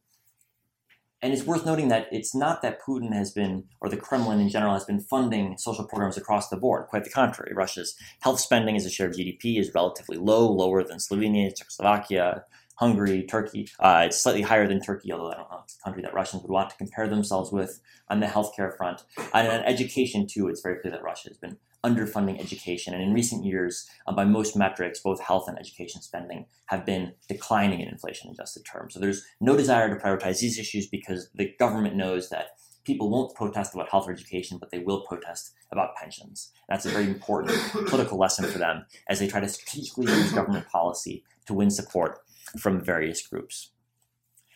And 1.23 1.33
it's 1.33 1.43
worth 1.43 1.65
noting 1.65 1.89
that 1.89 2.07
it's 2.11 2.33
not 2.33 2.63
that 2.63 2.81
Putin 2.81 3.13
has 3.13 3.31
been, 3.31 3.65
or 3.79 3.89
the 3.89 3.97
Kremlin 3.97 4.39
in 4.39 4.49
general, 4.49 4.73
has 4.73 4.85
been 4.85 4.99
funding 4.99 5.55
social 5.57 5.85
programs 5.85 6.17
across 6.17 6.49
the 6.49 6.57
board. 6.57 6.87
Quite 6.87 7.03
the 7.03 7.11
contrary. 7.11 7.53
Russia's 7.53 7.95
health 8.21 8.39
spending 8.39 8.75
as 8.75 8.85
a 8.85 8.89
share 8.89 9.07
of 9.07 9.13
GDP 9.13 9.59
is 9.59 9.73
relatively 9.75 10.17
low, 10.17 10.51
lower 10.51 10.83
than 10.83 10.97
Slovenia, 10.97 11.55
Czechoslovakia, 11.55 12.43
Hungary, 12.75 13.23
Turkey. 13.23 13.69
Uh, 13.79 14.05
it's 14.07 14.19
slightly 14.19 14.41
higher 14.41 14.67
than 14.67 14.81
Turkey, 14.81 15.11
although 15.13 15.31
I 15.31 15.35
don't 15.35 15.51
know 15.51 15.61
it's 15.63 15.77
a 15.77 15.83
country 15.83 16.01
that 16.01 16.15
Russians 16.15 16.41
would 16.41 16.51
want 16.51 16.71
to 16.71 16.77
compare 16.77 17.07
themselves 17.07 17.51
with 17.51 17.79
on 18.09 18.19
the 18.19 18.25
healthcare 18.25 18.75
front. 18.75 19.03
And 19.35 19.47
on 19.47 19.59
education, 19.61 20.25
too, 20.25 20.47
it's 20.47 20.61
very 20.61 20.79
clear 20.79 20.91
that 20.91 21.03
Russia 21.03 21.29
has 21.29 21.37
been 21.37 21.57
underfunding 21.83 22.39
education. 22.39 22.93
And 22.93 23.01
in 23.01 23.13
recent 23.13 23.43
years, 23.43 23.89
uh, 24.07 24.13
by 24.13 24.25
most 24.25 24.55
metrics, 24.55 24.99
both 24.99 25.19
health 25.19 25.47
and 25.47 25.57
education 25.57 26.01
spending 26.01 26.45
have 26.67 26.85
been 26.85 27.13
declining 27.27 27.81
in 27.81 27.87
inflation 27.87 28.29
adjusted 28.29 28.63
terms. 28.65 28.93
So 28.93 28.99
there's 28.99 29.25
no 29.39 29.57
desire 29.57 29.89
to 29.89 30.03
prioritize 30.03 30.39
these 30.39 30.59
issues 30.59 30.87
because 30.87 31.29
the 31.33 31.53
government 31.57 31.95
knows 31.95 32.29
that 32.29 32.57
people 32.83 33.09
won't 33.09 33.35
protest 33.35 33.73
about 33.73 33.89
health 33.89 34.07
or 34.07 34.11
education, 34.11 34.57
but 34.59 34.71
they 34.71 34.79
will 34.79 35.01
protest 35.01 35.53
about 35.71 35.95
pensions. 35.95 36.51
That's 36.67 36.85
a 36.85 36.89
very 36.89 37.05
important 37.05 37.57
political 37.87 38.17
lesson 38.17 38.45
for 38.45 38.57
them 38.57 38.85
as 39.07 39.19
they 39.19 39.27
try 39.27 39.39
to 39.39 39.49
strategically 39.49 40.05
use 40.05 40.31
government 40.33 40.67
policy 40.67 41.23
to 41.45 41.53
win 41.53 41.69
support 41.69 42.19
from 42.59 42.83
various 42.83 43.25
groups. 43.25 43.71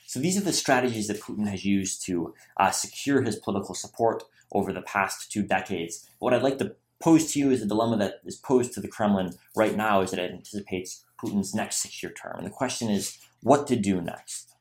So 0.07 0.19
these 0.19 0.37
are 0.37 0.41
the 0.43 0.53
strategies 0.53 1.07
that 1.07 1.21
Putin 1.21 1.47
has 1.47 1.65
used 1.65 2.05
to 2.05 2.33
uh, 2.57 2.71
secure 2.71 3.21
his 3.21 3.37
political 3.37 3.75
support 3.75 4.23
over 4.51 4.71
the 4.71 4.81
past 4.81 5.31
two 5.31 5.43
decades. 5.43 6.07
What 6.19 6.33
I'd 6.33 6.43
like 6.43 6.57
to 6.59 6.75
pose 7.01 7.31
to 7.33 7.39
you 7.39 7.51
is 7.51 7.61
a 7.61 7.67
dilemma 7.67 7.97
that 7.97 8.15
is 8.25 8.37
posed 8.37 8.73
to 8.73 8.81
the 8.81 8.87
Kremlin 8.87 9.33
right 9.55 9.75
now 9.75 10.01
is 10.01 10.11
that 10.11 10.19
it 10.19 10.31
anticipates 10.31 11.05
Putin's 11.21 11.53
next 11.53 11.77
six-year 11.77 12.13
term. 12.13 12.37
And 12.37 12.45
the 12.45 12.51
question 12.51 12.89
is 12.89 13.17
what 13.41 13.67
to 13.67 13.75
do 13.75 14.01
next. 14.01 14.55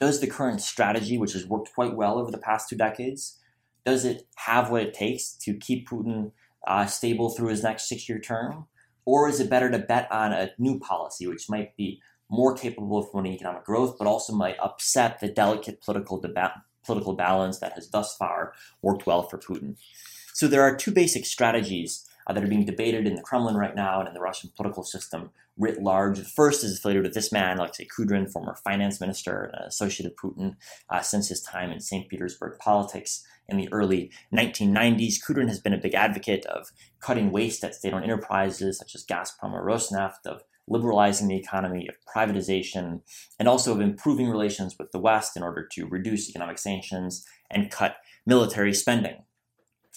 Does 0.00 0.20
the 0.20 0.26
current 0.26 0.60
strategy, 0.60 1.16
which 1.16 1.32
has 1.32 1.46
worked 1.46 1.72
quite 1.74 1.94
well 1.94 2.18
over 2.18 2.30
the 2.30 2.38
past 2.38 2.68
two 2.68 2.76
decades, 2.76 3.38
does 3.84 4.04
it 4.04 4.26
have 4.36 4.70
what 4.70 4.82
it 4.82 4.94
takes 4.94 5.32
to 5.32 5.54
keep 5.54 5.88
Putin 5.88 6.32
uh, 6.66 6.86
stable 6.86 7.30
through 7.30 7.48
his 7.48 7.62
next 7.62 7.88
six-year 7.88 8.18
term? 8.18 8.66
Or 9.04 9.28
is 9.28 9.40
it 9.40 9.48
better 9.48 9.70
to 9.70 9.78
bet 9.78 10.10
on 10.10 10.32
a 10.32 10.50
new 10.58 10.80
policy, 10.80 11.26
which 11.26 11.48
might 11.48 11.76
be 11.76 12.02
more 12.28 12.56
capable 12.56 12.98
of 12.98 13.10
promoting 13.10 13.34
economic 13.34 13.64
growth, 13.64 13.96
but 13.98 14.08
also 14.08 14.34
might 14.34 14.58
upset 14.60 15.20
the 15.20 15.28
delicate 15.28 15.80
political, 15.80 16.20
deba- 16.20 16.60
political 16.84 17.14
balance 17.14 17.60
that 17.60 17.74
has 17.74 17.88
thus 17.88 18.16
far 18.16 18.52
worked 18.82 19.06
well 19.06 19.22
for 19.22 19.38
Putin? 19.38 19.76
So 20.36 20.48
there 20.48 20.60
are 20.60 20.76
two 20.76 20.90
basic 20.90 21.24
strategies 21.24 22.06
uh, 22.26 22.34
that 22.34 22.44
are 22.44 22.46
being 22.46 22.66
debated 22.66 23.06
in 23.06 23.14
the 23.14 23.22
Kremlin 23.22 23.56
right 23.56 23.74
now 23.74 24.00
and 24.00 24.06
in 24.06 24.12
the 24.12 24.20
Russian 24.20 24.50
political 24.54 24.82
system 24.82 25.30
writ 25.56 25.82
large. 25.82 26.18
The 26.18 26.24
first 26.24 26.62
is 26.62 26.76
affiliated 26.76 27.04
with 27.04 27.14
this 27.14 27.32
man, 27.32 27.56
Alexei 27.56 27.86
Kudrin, 27.86 28.30
former 28.30 28.54
finance 28.62 29.00
minister 29.00 29.44
and 29.44 29.66
associate 29.66 30.06
of 30.06 30.14
Putin 30.14 30.56
uh, 30.90 31.00
since 31.00 31.30
his 31.30 31.40
time 31.40 31.70
in 31.70 31.80
St. 31.80 32.06
Petersburg 32.10 32.58
politics 32.58 33.24
in 33.48 33.56
the 33.56 33.72
early 33.72 34.10
1990s. 34.30 35.14
Kudrin 35.26 35.48
has 35.48 35.58
been 35.58 35.72
a 35.72 35.78
big 35.78 35.94
advocate 35.94 36.44
of 36.44 36.70
cutting 37.00 37.32
waste 37.32 37.64
at 37.64 37.74
state 37.74 37.94
owned 37.94 38.04
enterprises 38.04 38.76
such 38.76 38.94
as 38.94 39.06
Gazprom 39.06 39.54
or 39.54 39.64
Rosneft, 39.64 40.26
of 40.26 40.42
liberalizing 40.68 41.28
the 41.28 41.38
economy, 41.38 41.88
of 41.88 41.96
privatization, 42.14 43.00
and 43.38 43.48
also 43.48 43.72
of 43.72 43.80
improving 43.80 44.28
relations 44.28 44.76
with 44.78 44.92
the 44.92 45.00
West 45.00 45.34
in 45.34 45.42
order 45.42 45.66
to 45.72 45.86
reduce 45.86 46.28
economic 46.28 46.58
sanctions 46.58 47.24
and 47.50 47.70
cut 47.70 47.96
military 48.26 48.74
spending. 48.74 49.22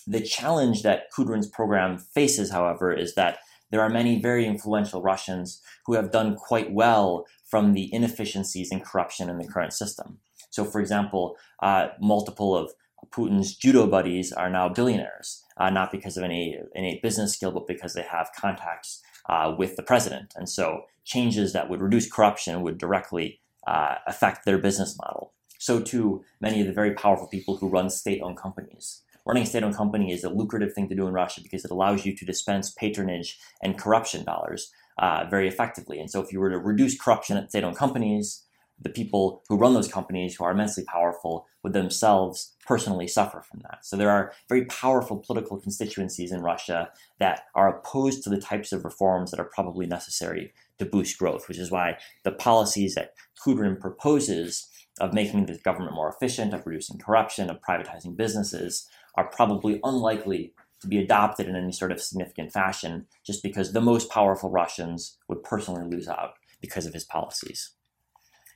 The 0.10 0.22
challenge 0.22 0.82
that 0.82 1.12
Kudrin's 1.16 1.48
program 1.48 2.00
faces, 2.00 2.50
however, 2.50 2.92
is 2.92 3.14
that 3.14 3.38
there 3.70 3.82
are 3.82 3.92
many 3.92 4.20
very 4.20 4.48
influential 4.48 5.04
Russians 5.04 5.62
who 5.86 5.94
have 5.94 6.12
done 6.12 6.36
quite 6.36 6.74
well 6.74 7.28
from 7.46 7.74
the 7.74 7.94
inefficiencies 7.94 8.72
and 8.72 8.84
corruption 8.84 9.30
in 9.30 9.38
the 9.38 9.48
current 9.48 9.72
system. 9.72 10.18
So, 10.50 10.66
for 10.66 10.82
example, 10.82 11.38
uh, 11.62 11.90
multiple 12.02 12.58
of 12.58 12.72
Putin's 13.12 13.56
judo 13.56 13.86
buddies 13.86 14.34
are 14.34 14.50
now 14.50 14.68
billionaires, 14.68 15.44
uh, 15.58 15.70
not 15.70 15.92
because 15.92 16.18
of 16.18 16.24
any 16.24 16.58
innate 16.74 17.04
business 17.04 17.34
skill, 17.34 17.52
but 17.52 17.68
because 17.68 17.94
they 17.94 18.02
have 18.02 18.32
contacts 18.36 19.04
uh, 19.30 19.54
with 19.56 19.76
the 19.76 19.84
president. 19.84 20.34
And 20.36 20.50
so, 20.50 20.86
changes 21.04 21.54
that 21.54 21.70
would 21.70 21.82
reduce 21.82 22.12
corruption 22.12 22.64
would 22.64 22.80
directly 22.80 23.42
uh, 23.68 23.98
affect 24.08 24.44
their 24.44 24.58
business 24.58 24.98
model. 24.98 25.34
So, 25.60 25.80
too, 25.80 26.24
many 26.42 26.62
of 26.62 26.66
the 26.66 26.74
very 26.74 26.96
powerful 26.96 27.28
people 27.28 27.58
who 27.58 27.70
run 27.70 27.92
state 27.92 28.22
owned 28.24 28.38
companies 28.38 29.04
running 29.30 29.44
a 29.44 29.46
state-owned 29.46 29.76
company 29.76 30.12
is 30.12 30.24
a 30.24 30.30
lucrative 30.30 30.74
thing 30.74 30.90
to 30.90 30.96
do 30.96 31.08
in 31.08 31.14
Russia 31.14 31.40
because 31.42 31.64
it 31.64 31.72
allows 31.72 32.06
you 32.06 32.16
to 32.16 32.26
dispense 32.26 32.72
patronage 32.72 33.40
and 33.62 33.78
corruption 33.78 34.26
dollars 34.26 34.72
uh, 34.98 35.26
very 35.30 35.48
effectively. 35.48 36.00
And 36.00 36.10
so, 36.10 36.20
if 36.22 36.34
you 36.34 36.40
were 36.40 36.50
to 36.50 36.58
reduce 36.58 37.00
corruption 37.00 37.38
at 37.38 37.50
state-owned 37.50 37.78
companies, 37.78 38.44
the 38.82 38.90
people 38.90 39.44
who 39.48 39.58
run 39.58 39.74
those 39.74 39.92
companies, 39.92 40.36
who 40.36 40.44
are 40.46 40.52
immensely 40.52 40.84
powerful, 40.84 41.46
would 41.64 41.74
themselves 41.74 42.56
personally 42.66 43.08
suffer 43.08 43.42
from 43.42 43.60
that. 43.64 43.86
So 43.86 43.98
there 43.98 44.10
are 44.10 44.32
very 44.48 44.66
powerful 44.66 45.18
political 45.18 45.60
constituencies 45.60 46.32
in 46.32 46.42
Russia 46.42 46.90
that 47.20 47.44
are 47.56 47.78
opposed 47.78 48.24
to 48.24 48.30
the 48.30 48.40
types 48.40 48.72
of 48.72 48.86
reforms 48.86 49.32
that 49.32 49.40
are 49.40 49.52
probably 49.54 49.86
necessary 49.86 50.54
to 50.78 50.86
boost 50.86 51.18
growth, 51.18 51.50
which 51.50 51.58
is 51.58 51.72
why 51.72 51.98
the 52.24 52.32
policies 52.32 52.96
that 52.96 53.14
Kudrin 53.46 53.80
proposes 53.80 54.70
of 55.00 55.14
making 55.14 55.46
the 55.46 55.58
government 55.58 55.96
more 55.96 56.10
efficient, 56.10 56.54
of 56.54 56.66
reducing 56.66 56.98
corruption, 56.98 57.50
of 57.50 57.62
privatizing 57.62 58.16
businesses, 58.16 58.88
are 59.16 59.30
probably 59.30 59.80
unlikely 59.84 60.54
to 60.82 60.88
be 60.88 60.98
adopted 60.98 61.48
in 61.48 61.56
any 61.56 61.72
sort 61.72 61.92
of 61.92 62.02
significant 62.02 62.52
fashion 62.52 63.06
just 63.26 63.44
because 63.44 63.74
the 63.74 63.82
most 63.82 64.10
powerful 64.10 64.50
Russians 64.50 65.18
would 65.28 65.44
personally 65.44 65.90
lose 65.90 66.08
out 66.08 66.34
because 66.62 66.86
of 66.86 66.94
his 66.94 67.04
policies. 67.04 67.72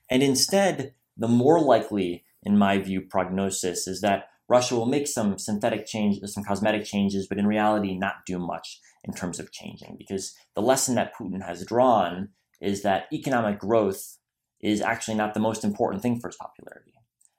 And 0.09 0.23
instead, 0.23 0.93
the 1.17 1.27
more 1.27 1.59
likely, 1.59 2.23
in 2.43 2.57
my 2.57 2.77
view, 2.77 3.01
prognosis 3.01 3.87
is 3.87 4.01
that 4.01 4.25
Russia 4.49 4.75
will 4.75 4.85
make 4.85 5.07
some 5.07 5.37
synthetic 5.37 5.85
changes, 5.85 6.33
some 6.33 6.43
cosmetic 6.43 6.85
changes, 6.85 7.27
but 7.27 7.37
in 7.37 7.47
reality 7.47 7.97
not 7.97 8.25
do 8.25 8.37
much 8.37 8.79
in 9.03 9.13
terms 9.13 9.39
of 9.39 9.51
changing. 9.51 9.95
Because 9.97 10.35
the 10.55 10.61
lesson 10.61 10.95
that 10.95 11.15
Putin 11.15 11.45
has 11.45 11.65
drawn 11.65 12.29
is 12.61 12.83
that 12.83 13.07
economic 13.11 13.59
growth 13.59 14.17
is 14.61 14.81
actually 14.81 15.15
not 15.15 15.33
the 15.33 15.39
most 15.39 15.63
important 15.63 16.01
thing 16.01 16.19
for 16.19 16.29
his 16.29 16.37
popularity. 16.37 16.92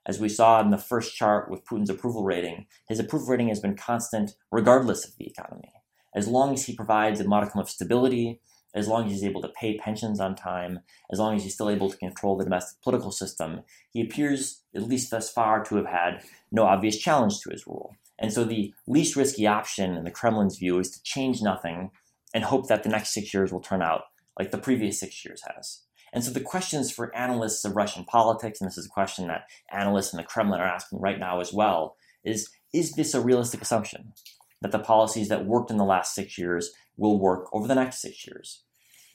As 0.07 0.19
we 0.19 0.29
saw 0.29 0.61
in 0.61 0.69
the 0.69 0.77
first 0.77 1.15
chart 1.15 1.49
with 1.49 1.65
Putin's 1.65 1.89
approval 1.89 2.23
rating, 2.23 2.67
his 2.87 2.99
approval 2.99 3.27
rating 3.27 3.47
has 3.47 3.59
been 3.59 3.75
constant 3.75 4.35
regardless 4.51 5.05
of 5.05 5.15
the 5.17 5.25
economy. 5.25 5.73
As 6.15 6.27
long 6.27 6.53
as 6.53 6.65
he 6.65 6.75
provides 6.75 7.19
a 7.19 7.27
modicum 7.27 7.59
of 7.59 7.69
stability, 7.69 8.39
as 8.75 8.87
long 8.87 9.05
as 9.05 9.11
he's 9.11 9.23
able 9.23 9.41
to 9.41 9.49
pay 9.49 9.77
pensions 9.77 10.19
on 10.19 10.35
time, 10.35 10.81
as 11.11 11.17
long 11.17 11.35
as 11.35 11.43
he's 11.43 11.53
still 11.53 11.69
able 11.69 11.89
to 11.89 11.97
control 11.97 12.37
the 12.37 12.43
domestic 12.43 12.81
political 12.81 13.11
system, 13.11 13.61
he 13.91 14.01
appears, 14.01 14.61
at 14.75 14.83
least 14.83 15.09
thus 15.09 15.31
far, 15.31 15.63
to 15.63 15.77
have 15.77 15.87
had 15.87 16.21
no 16.51 16.63
obvious 16.63 16.97
challenge 16.97 17.39
to 17.39 17.49
his 17.49 17.65
rule. 17.65 17.95
And 18.19 18.31
so 18.31 18.43
the 18.43 18.73
least 18.85 19.15
risky 19.15 19.47
option 19.47 19.95
in 19.95 20.03
the 20.03 20.11
Kremlin's 20.11 20.57
view 20.57 20.77
is 20.79 20.91
to 20.91 21.03
change 21.03 21.41
nothing 21.41 21.91
and 22.33 22.43
hope 22.43 22.67
that 22.67 22.83
the 22.83 22.89
next 22.89 23.13
six 23.13 23.33
years 23.33 23.51
will 23.51 23.61
turn 23.61 23.81
out 23.81 24.03
like 24.37 24.51
the 24.51 24.57
previous 24.57 24.99
six 24.99 25.23
years 25.25 25.43
has. 25.55 25.84
And 26.15 26.23
so 26.23 26.31
the 26.31 26.39
questions 26.39 26.91
for 26.91 27.13
analysts 27.13 27.65
of 27.65 27.75
Russian 27.75 28.05
politics, 28.05 28.61
and 28.61 28.69
this 28.69 28.77
is 28.77 28.85
a 28.85 28.89
question 28.89 29.27
that 29.27 29.47
analysts 29.69 30.13
in 30.13 30.17
the 30.17 30.23
Kremlin 30.23 30.61
are 30.61 30.65
asking 30.65 31.01
right 31.01 31.19
now 31.19 31.41
as 31.41 31.51
well, 31.51 31.97
is 32.23 32.49
is 32.73 32.93
this 32.93 33.13
a 33.13 33.21
realistic 33.21 33.61
assumption 33.61 34.13
that 34.61 34.71
the 34.71 34.79
policies 34.79 35.27
that 35.27 35.45
worked 35.45 35.71
in 35.71 35.77
the 35.77 35.83
last 35.83 36.15
six 36.15 36.37
years 36.37 36.71
will 36.95 37.19
work 37.19 37.49
over 37.53 37.67
the 37.67 37.75
next 37.75 38.01
six 38.01 38.25
years? 38.25 38.63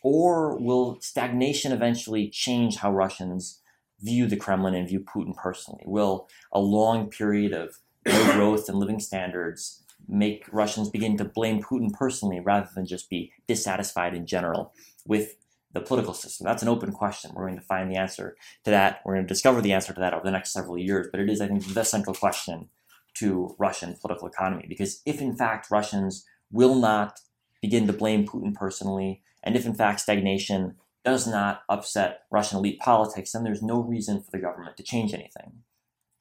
Or 0.02 0.58
will 0.58 1.00
stagnation 1.00 1.72
eventually 1.72 2.28
change 2.28 2.76
how 2.76 2.92
Russians 2.92 3.62
view 4.00 4.26
the 4.26 4.36
Kremlin 4.36 4.74
and 4.74 4.86
view 4.86 5.00
Putin 5.00 5.34
personally? 5.34 5.82
Will 5.86 6.28
a 6.52 6.60
long 6.60 7.08
period 7.08 7.52
of 7.52 7.78
low 8.06 8.32
growth 8.34 8.68
and 8.68 8.78
living 8.78 9.00
standards 9.00 9.82
make 10.06 10.44
Russians 10.52 10.90
begin 10.90 11.16
to 11.16 11.24
blame 11.24 11.62
Putin 11.62 11.92
personally 11.92 12.40
rather 12.40 12.68
than 12.74 12.84
just 12.84 13.08
be 13.08 13.32
dissatisfied 13.46 14.14
in 14.14 14.26
general 14.26 14.74
with 15.06 15.36
the 15.72 15.80
political 15.80 16.14
system? 16.14 16.44
That's 16.44 16.62
an 16.62 16.68
open 16.68 16.92
question. 16.92 17.33
We're 17.35 17.46
going 17.46 17.59
to 17.59 17.64
find 17.64 17.90
the 17.90 17.96
answer 17.96 18.37
to 18.64 18.70
that. 18.70 19.00
We're 19.04 19.14
going 19.14 19.26
to 19.26 19.33
discover 19.33 19.61
the 19.61 19.72
answer 19.72 19.92
to 19.92 20.00
that 20.00 20.14
over 20.14 20.24
the 20.24 20.30
next 20.30 20.52
several 20.52 20.78
years. 20.78 21.09
But 21.11 21.20
it 21.20 21.30
is, 21.30 21.40
I 21.40 21.48
think, 21.48 21.74
the 21.74 21.85
central 21.85 22.14
question 22.14 22.68
to 23.14 23.54
Russian 23.59 23.96
political 24.00 24.28
economy. 24.28 24.66
Because 24.68 25.02
if, 25.06 25.20
in 25.20 25.37
fact, 25.37 25.70
Russians 25.70 26.24
will 26.50 26.74
not 26.74 27.20
begin 27.61 27.87
to 27.87 27.92
blame 27.92 28.26
Putin 28.26 28.54
personally, 28.54 29.22
and 29.42 29.56
if, 29.56 29.66
in 29.66 29.74
fact, 29.74 30.00
stagnation 30.00 30.76
does 31.04 31.26
not 31.26 31.62
upset 31.68 32.22
Russian 32.30 32.59
elite 32.59 32.78
politics, 32.78 33.33
then 33.33 33.44
there's 33.44 33.62
no 33.62 33.80
reason 33.80 34.20
for 34.20 34.30
the 34.30 34.38
government 34.38 34.76
to 34.76 34.83
change 34.83 35.14
anything. 35.14 35.62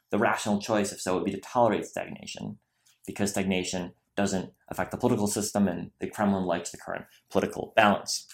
The 0.10 0.18
rational 0.18 0.62
choice, 0.62 0.92
if 0.92 1.02
so, 1.02 1.16
would 1.16 1.26
be 1.26 1.32
to 1.32 1.40
tolerate 1.40 1.86
stagnation, 1.86 2.60
because 3.06 3.32
stagnation 3.32 3.94
doesn't 4.16 4.52
affect 4.70 4.92
the 4.92 4.98
political 4.98 5.28
system, 5.28 5.68
and 5.68 5.92
the 6.00 6.08
Kremlin 6.08 6.46
likes 6.46 6.72
the 6.72 6.78
current 6.78 7.06
political 7.30 7.74
balance. 7.76 8.28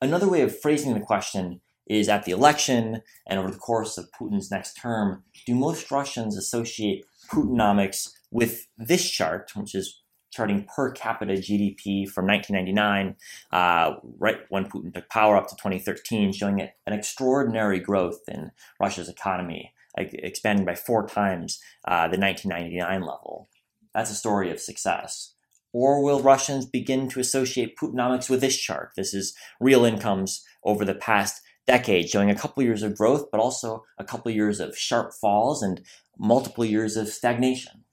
Another 0.00 0.28
way 0.28 0.40
of 0.42 0.58
phrasing 0.58 0.94
the 0.94 1.00
question 1.00 1.60
is 1.86 2.08
at 2.08 2.24
the 2.24 2.32
election 2.32 3.02
and 3.26 3.38
over 3.38 3.50
the 3.50 3.58
course 3.58 3.98
of 3.98 4.10
Putin's 4.12 4.50
next 4.50 4.74
term, 4.74 5.24
do 5.46 5.54
most 5.54 5.90
Russians 5.90 6.36
associate 6.36 7.04
Putinomics 7.30 8.10
with 8.30 8.66
this 8.78 9.08
chart, 9.08 9.52
which 9.54 9.74
is 9.74 10.02
charting 10.32 10.66
per 10.74 10.92
capita 10.92 11.32
GDP 11.34 12.08
from 12.08 12.26
1999, 12.26 13.16
uh, 13.52 13.96
right 14.18 14.38
when 14.48 14.66
Putin 14.66 14.94
took 14.94 15.08
power 15.08 15.36
up 15.36 15.48
to 15.48 15.56
2013, 15.56 16.32
showing 16.32 16.60
an 16.60 16.92
extraordinary 16.92 17.80
growth 17.80 18.20
in 18.28 18.52
Russia's 18.80 19.08
economy, 19.08 19.72
expanding 19.96 20.64
by 20.64 20.76
four 20.76 21.06
times 21.06 21.60
uh, 21.86 22.08
the 22.08 22.18
1999 22.18 23.00
level. 23.00 23.48
That's 23.92 24.10
a 24.10 24.14
story 24.14 24.50
of 24.50 24.60
success. 24.60 25.34
Or 25.72 26.02
will 26.02 26.20
Russians 26.20 26.66
begin 26.66 27.08
to 27.10 27.20
associate 27.20 27.76
Putinomics 27.76 28.28
with 28.28 28.40
this 28.40 28.56
chart? 28.56 28.90
This 28.96 29.14
is 29.14 29.34
real 29.60 29.84
incomes 29.84 30.44
over 30.64 30.84
the 30.84 30.94
past 30.94 31.42
decade, 31.66 32.08
showing 32.08 32.30
a 32.30 32.34
couple 32.34 32.62
years 32.62 32.82
of 32.82 32.96
growth, 32.96 33.30
but 33.30 33.40
also 33.40 33.84
a 33.98 34.04
couple 34.04 34.30
years 34.32 34.58
of 34.58 34.76
sharp 34.76 35.14
falls 35.14 35.62
and 35.62 35.80
multiple 36.18 36.64
years 36.64 36.96
of 36.96 37.08
stagnation. 37.08 37.84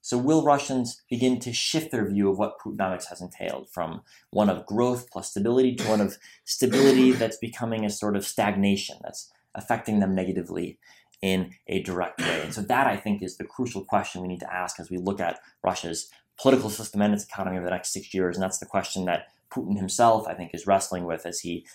So, 0.00 0.18
will 0.18 0.44
Russians 0.44 1.00
begin 1.08 1.40
to 1.40 1.52
shift 1.52 1.90
their 1.90 2.06
view 2.06 2.28
of 2.28 2.38
what 2.38 2.58
Putinomics 2.58 3.06
has 3.06 3.22
entailed 3.22 3.70
from 3.70 4.02
one 4.30 4.50
of 4.50 4.66
growth 4.66 5.08
plus 5.10 5.30
stability 5.30 5.76
to 5.76 5.88
one 5.88 6.02
of 6.02 6.18
stability 6.44 7.12
that's 7.12 7.38
becoming 7.38 7.86
a 7.86 7.90
sort 7.90 8.14
of 8.14 8.26
stagnation 8.26 8.98
that's 9.02 9.32
affecting 9.54 10.00
them 10.00 10.14
negatively 10.14 10.78
in 11.22 11.54
a 11.68 11.82
direct 11.82 12.20
way? 12.20 12.42
And 12.42 12.52
so, 12.52 12.60
that 12.60 12.86
I 12.86 12.98
think 12.98 13.22
is 13.22 13.38
the 13.38 13.44
crucial 13.44 13.82
question 13.82 14.20
we 14.20 14.28
need 14.28 14.40
to 14.40 14.52
ask 14.52 14.78
as 14.78 14.90
we 14.90 14.98
look 14.98 15.20
at 15.20 15.40
Russia's 15.62 16.10
political 16.40 16.70
system 16.70 17.02
and 17.02 17.14
its 17.14 17.24
economy 17.24 17.56
over 17.56 17.64
the 17.64 17.70
next 17.70 17.92
six 17.92 18.12
years. 18.12 18.36
And 18.36 18.42
that's 18.42 18.58
the 18.58 18.66
question 18.66 19.04
that 19.04 19.28
Putin 19.50 19.76
himself, 19.76 20.26
I 20.26 20.34
think, 20.34 20.52
is 20.54 20.66
wrestling 20.66 21.04
with 21.04 21.26
as 21.26 21.40
he 21.40 21.66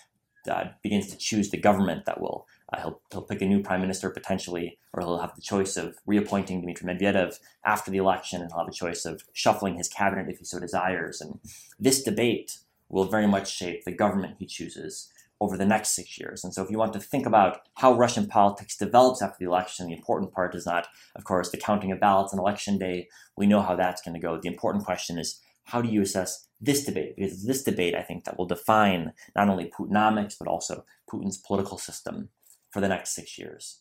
uh, 0.50 0.64
begins 0.82 1.08
to 1.08 1.16
choose 1.16 1.50
the 1.50 1.58
government 1.58 2.04
that 2.06 2.20
will 2.20 2.46
uh, 2.72 2.80
he'll, 2.80 3.00
he'll 3.10 3.22
pick 3.22 3.42
a 3.42 3.46
new 3.46 3.60
prime 3.62 3.80
minister 3.80 4.10
potentially, 4.10 4.78
or 4.92 5.02
he'll 5.02 5.18
have 5.18 5.34
the 5.34 5.42
choice 5.42 5.76
of 5.76 5.96
reappointing 6.06 6.60
Dmitry 6.60 6.86
Medvedev 6.86 7.38
after 7.64 7.90
the 7.90 7.98
election, 7.98 8.40
and 8.40 8.50
he'll 8.50 8.60
have 8.60 8.68
a 8.68 8.72
choice 8.72 9.04
of 9.04 9.24
shuffling 9.32 9.76
his 9.76 9.88
cabinet 9.88 10.28
if 10.28 10.38
he 10.38 10.44
so 10.44 10.60
desires. 10.60 11.20
And 11.20 11.40
this 11.78 12.02
debate 12.02 12.58
will 12.88 13.04
very 13.04 13.26
much 13.26 13.52
shape 13.52 13.84
the 13.84 13.92
government 13.92 14.36
he 14.38 14.46
chooses 14.46 15.08
over 15.40 15.56
the 15.56 15.66
next 15.66 15.90
six 15.90 16.18
years. 16.18 16.44
And 16.44 16.52
so, 16.52 16.62
if 16.62 16.70
you 16.70 16.78
want 16.78 16.92
to 16.92 17.00
think 17.00 17.26
about 17.26 17.60
how 17.76 17.94
Russian 17.94 18.26
politics 18.26 18.76
develops 18.76 19.22
after 19.22 19.36
the 19.40 19.50
election, 19.50 19.86
the 19.86 19.94
important 19.94 20.32
part 20.32 20.54
is 20.54 20.66
not, 20.66 20.88
of 21.16 21.24
course, 21.24 21.50
the 21.50 21.56
counting 21.56 21.92
of 21.92 22.00
ballots 22.00 22.32
on 22.32 22.38
election 22.38 22.78
day. 22.78 23.08
We 23.36 23.46
know 23.46 23.62
how 23.62 23.76
that's 23.76 24.02
going 24.02 24.14
to 24.14 24.20
go. 24.20 24.38
The 24.40 24.48
important 24.48 24.84
question 24.84 25.18
is 25.18 25.40
how 25.64 25.80
do 25.80 25.88
you 25.88 26.02
assess 26.02 26.48
this 26.60 26.84
debate? 26.84 27.16
Because 27.16 27.32
it's 27.32 27.46
this 27.46 27.62
debate, 27.62 27.94
I 27.94 28.02
think, 28.02 28.24
that 28.24 28.36
will 28.36 28.46
define 28.46 29.12
not 29.36 29.48
only 29.48 29.70
Putinomics, 29.70 30.36
but 30.38 30.48
also 30.48 30.84
Putin's 31.10 31.38
political 31.38 31.78
system 31.78 32.30
for 32.70 32.80
the 32.80 32.88
next 32.88 33.14
six 33.14 33.38
years. 33.38 33.80